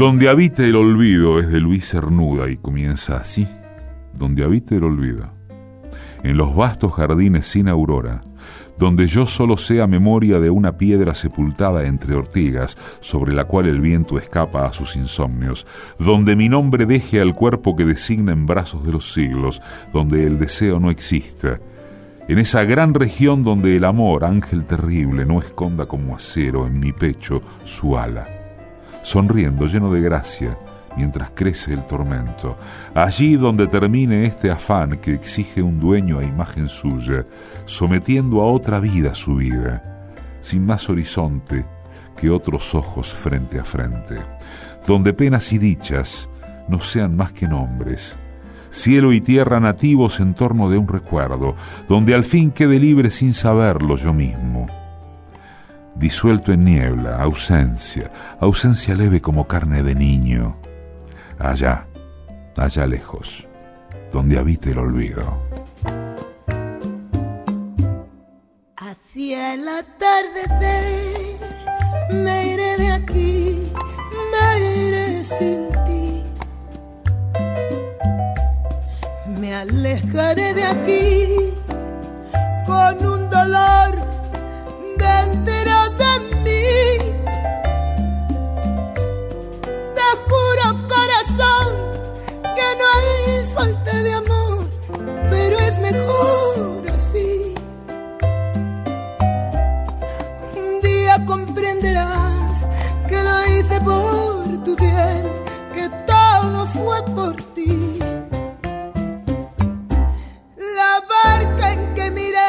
Donde 0.04 0.28
habita 0.28 0.62
el 0.62 0.76
olvido 0.76 1.40
es 1.40 1.48
de 1.48 1.60
Luis 1.60 1.88
Cernuda 1.88 2.50
y 2.50 2.58
comienza 2.58 3.16
así. 3.16 3.48
Donde 4.12 4.44
habita 4.44 4.74
el 4.74 4.84
olvido. 4.84 5.30
En 6.22 6.36
los 6.36 6.54
vastos 6.54 6.92
jardines 6.92 7.46
sin 7.46 7.68
aurora, 7.68 8.20
donde 8.78 9.06
yo 9.06 9.24
solo 9.24 9.56
sea 9.56 9.86
memoria 9.86 10.40
de 10.40 10.50
una 10.50 10.76
piedra 10.76 11.14
sepultada 11.14 11.86
entre 11.86 12.14
ortigas, 12.14 12.76
sobre 13.00 13.32
la 13.32 13.44
cual 13.44 13.64
el 13.64 13.80
viento 13.80 14.18
escapa 14.18 14.66
a 14.66 14.74
sus 14.74 14.94
insomnios, 14.94 15.66
donde 15.98 16.36
mi 16.36 16.50
nombre 16.50 16.84
deje 16.84 17.22
al 17.22 17.34
cuerpo 17.34 17.74
que 17.74 17.86
designa 17.86 18.32
en 18.32 18.44
brazos 18.44 18.84
de 18.84 18.92
los 18.92 19.10
siglos, 19.10 19.62
donde 19.94 20.26
el 20.26 20.38
deseo 20.38 20.80
no 20.80 20.90
exista, 20.90 21.60
en 22.28 22.38
esa 22.38 22.64
gran 22.64 22.92
región 22.92 23.42
donde 23.42 23.74
el 23.74 23.84
amor, 23.84 24.26
ángel 24.26 24.66
terrible, 24.66 25.24
no 25.24 25.40
esconda 25.40 25.86
como 25.86 26.14
acero 26.14 26.66
en 26.66 26.78
mi 26.78 26.92
pecho 26.92 27.40
su 27.64 27.96
ala, 27.96 28.33
sonriendo 29.04 29.66
lleno 29.66 29.92
de 29.92 30.00
gracia, 30.00 30.58
mientras 30.96 31.30
crece 31.30 31.72
el 31.72 31.86
tormento. 31.86 32.56
Allí 32.94 33.36
donde 33.36 33.68
termine 33.68 34.24
este 34.24 34.50
afán 34.50 34.98
que 34.98 35.14
exige 35.14 35.62
un 35.62 35.78
dueño 35.78 36.18
a 36.18 36.24
imagen 36.24 36.68
suya, 36.68 37.26
sometiendo 37.66 38.40
a 38.40 38.46
otra 38.50 38.80
vida 38.80 39.14
su 39.14 39.36
vida, 39.36 40.08
sin 40.40 40.66
más 40.66 40.88
horizonte 40.90 41.64
que 42.16 42.30
otros 42.30 42.74
ojos 42.74 43.12
frente 43.12 43.60
a 43.60 43.64
frente, 43.64 44.16
donde 44.86 45.12
penas 45.12 45.52
y 45.52 45.58
dichas 45.58 46.30
no 46.68 46.80
sean 46.80 47.14
más 47.14 47.32
que 47.32 47.46
nombres, 47.46 48.16
cielo 48.70 49.12
y 49.12 49.20
tierra 49.20 49.60
nativos 49.60 50.18
en 50.20 50.34
torno 50.34 50.70
de 50.70 50.78
un 50.78 50.88
recuerdo, 50.88 51.54
donde 51.88 52.14
al 52.14 52.24
fin 52.24 52.50
quede 52.50 52.80
libre 52.80 53.10
sin 53.10 53.34
saberlo 53.34 53.96
yo 53.96 54.14
mismo. 54.14 54.83
Disuelto 55.96 56.52
en 56.52 56.64
niebla, 56.64 57.22
ausencia, 57.22 58.10
ausencia 58.40 58.94
leve 58.94 59.20
como 59.20 59.46
carne 59.46 59.82
de 59.82 59.94
niño, 59.94 60.56
allá, 61.38 61.86
allá 62.56 62.86
lejos, 62.86 63.46
donde 64.10 64.38
habite 64.38 64.72
el 64.72 64.78
olvido. 64.78 65.40
Hacia 68.76 69.54
el 69.54 69.68
atardecer 69.68 71.04
me 72.12 72.48
iré 72.48 72.76
de 72.76 72.90
aquí, 72.90 73.72
me 74.32 74.58
iré 74.58 75.24
sin 75.24 75.68
ti. 75.84 76.24
Me 79.40 79.54
alejaré 79.54 80.54
de 80.54 80.64
aquí 80.64 81.54
con 82.66 83.06
un 83.06 83.30
dolor 83.30 83.94
de 84.98 85.64
mejor 95.86 96.82
así. 96.96 97.54
Un 100.56 100.80
día 100.82 101.14
comprenderás 101.26 102.66
que 103.08 103.18
lo 103.28 103.36
hice 103.52 103.76
por 103.80 104.64
tu 104.64 104.72
bien, 104.76 105.22
que 105.74 105.84
todo 106.12 106.66
fue 106.76 106.98
por 107.18 107.34
ti. 107.54 107.98
La 110.78 110.92
barca 111.14 111.72
en 111.74 111.94
que 111.94 112.10
miré 112.10 112.43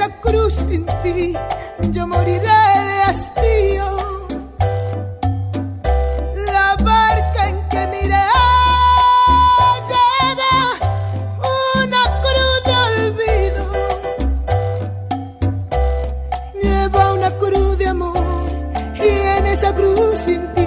esa 0.00 0.08
cruz 0.20 0.54
sin 0.54 0.86
ti 1.02 1.34
yo 1.92 2.06
moriré 2.06 2.40
de 2.40 3.02
hastío. 3.06 3.88
La 6.46 6.74
barca 6.82 7.48
en 7.50 7.56
que 7.68 7.86
miré 7.88 8.26
lleva 9.90 10.52
una 11.84 12.02
cruz 12.24 12.58
de 12.68 12.74
olvido, 12.88 13.64
lleva 16.62 17.12
una 17.12 17.30
cruz 17.32 17.76
de 17.76 17.86
amor 17.88 18.50
y 18.94 19.08
en 19.38 19.46
esa 19.46 19.74
cruz 19.74 20.18
sin 20.24 20.40
ti. 20.54 20.60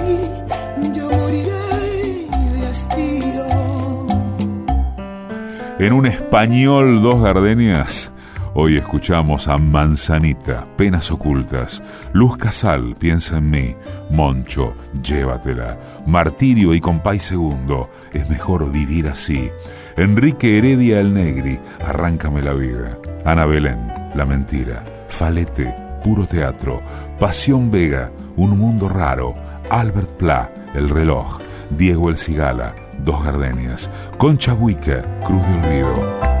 En 5.76 5.92
un 5.92 6.06
español 6.06 7.02
dos 7.02 7.20
gardenias, 7.20 8.10
hoy 8.54 8.76
escuchamos 8.76 9.48
a 9.48 9.58
Manzanita, 9.58 10.66
Penas 10.76 11.10
Ocultas, 11.10 11.82
Luz 12.12 12.36
Casal, 12.36 12.94
Piensa 12.98 13.38
en 13.38 13.50
mí, 13.50 13.76
Moncho, 14.10 14.74
Llévatela, 15.02 15.78
Martirio 16.06 16.74
y 16.74 16.80
Compay 16.80 17.18
Segundo, 17.18 17.90
Es 18.12 18.28
mejor 18.28 18.70
vivir 18.70 19.08
así, 19.08 19.50
Enrique 19.96 20.58
Heredia 20.58 21.00
el 21.00 21.12
Negri, 21.12 21.58
Arráncame 21.86 22.42
la 22.42 22.54
vida, 22.54 22.98
Ana 23.24 23.44
Belén, 23.44 23.92
La 24.14 24.24
Mentira, 24.24 24.84
Falete, 25.08 25.74
Puro 26.02 26.26
Teatro, 26.26 26.80
Pasión 27.18 27.70
Vega, 27.70 28.10
Un 28.36 28.58
Mundo 28.58 28.88
Raro, 28.88 29.34
Albert 29.70 30.10
Pla, 30.16 30.50
El 30.74 30.90
Reloj, 30.90 31.40
Diego 31.70 32.08
El 32.10 32.16
Cigala, 32.16 32.74
Dos 32.98 33.24
Gardenias, 33.24 33.90
Concha 34.18 34.54
Buica, 34.54 35.02
Cruz 35.26 35.42
de 35.46 35.84
Olvido. 35.84 36.33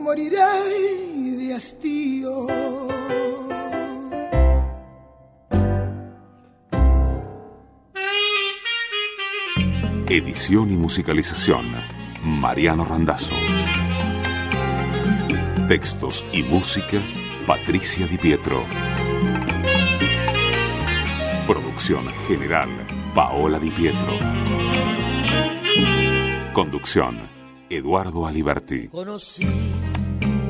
Moriré 0.00 0.38
de 1.36 1.54
hastío. 1.54 2.46
Edición 10.08 10.72
y 10.72 10.76
musicalización, 10.76 11.66
Mariano 12.24 12.84
Randazzo. 12.84 13.34
Textos 15.68 16.24
y 16.32 16.42
música, 16.42 17.00
Patricia 17.46 18.06
Di 18.08 18.18
Pietro. 18.18 18.64
Producción 21.46 22.08
general, 22.26 22.68
Paola 23.14 23.60
Di 23.60 23.70
Pietro. 23.70 24.18
Conducción, 26.52 27.28
Eduardo 27.68 28.26
Aliberti. 28.26 28.88
Conocí 28.88 29.69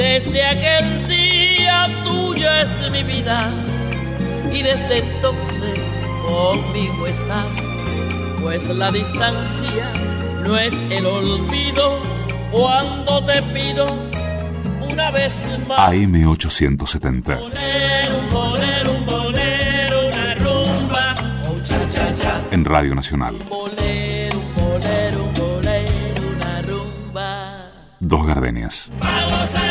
Desde 0.00 0.42
aquel 0.46 1.06
día 1.08 1.86
tuyo 2.04 2.50
es 2.50 2.90
mi 2.90 3.02
vida 3.02 3.52
y 4.50 4.62
desde 4.62 5.00
entonces 5.00 6.10
conmigo 6.26 7.06
estás, 7.06 7.54
pues 8.40 8.66
la 8.70 8.90
distancia 8.92 9.92
no 10.42 10.56
es 10.56 10.72
el 10.90 11.04
olvido 11.04 11.98
cuando 12.50 13.22
te 13.26 13.42
pido 13.42 13.86
una 14.90 15.10
vez 15.10 15.46
más. 15.68 15.92
AM870. 15.92 17.38
una 20.08 20.34
rumba, 20.36 21.14
oh, 21.46 21.60
cha, 21.62 21.88
cha, 21.88 22.14
cha. 22.14 22.42
En 22.50 22.64
Radio 22.64 22.94
Nacional. 22.94 23.36
Bolero, 23.50 24.40
bolero, 24.56 25.24
bolero, 25.38 26.22
una 26.36 26.62
rumba. 26.62 27.70
Dos 28.00 28.26
gardenias. 28.26 28.90
Vamos 28.98 29.54
a 29.54 29.69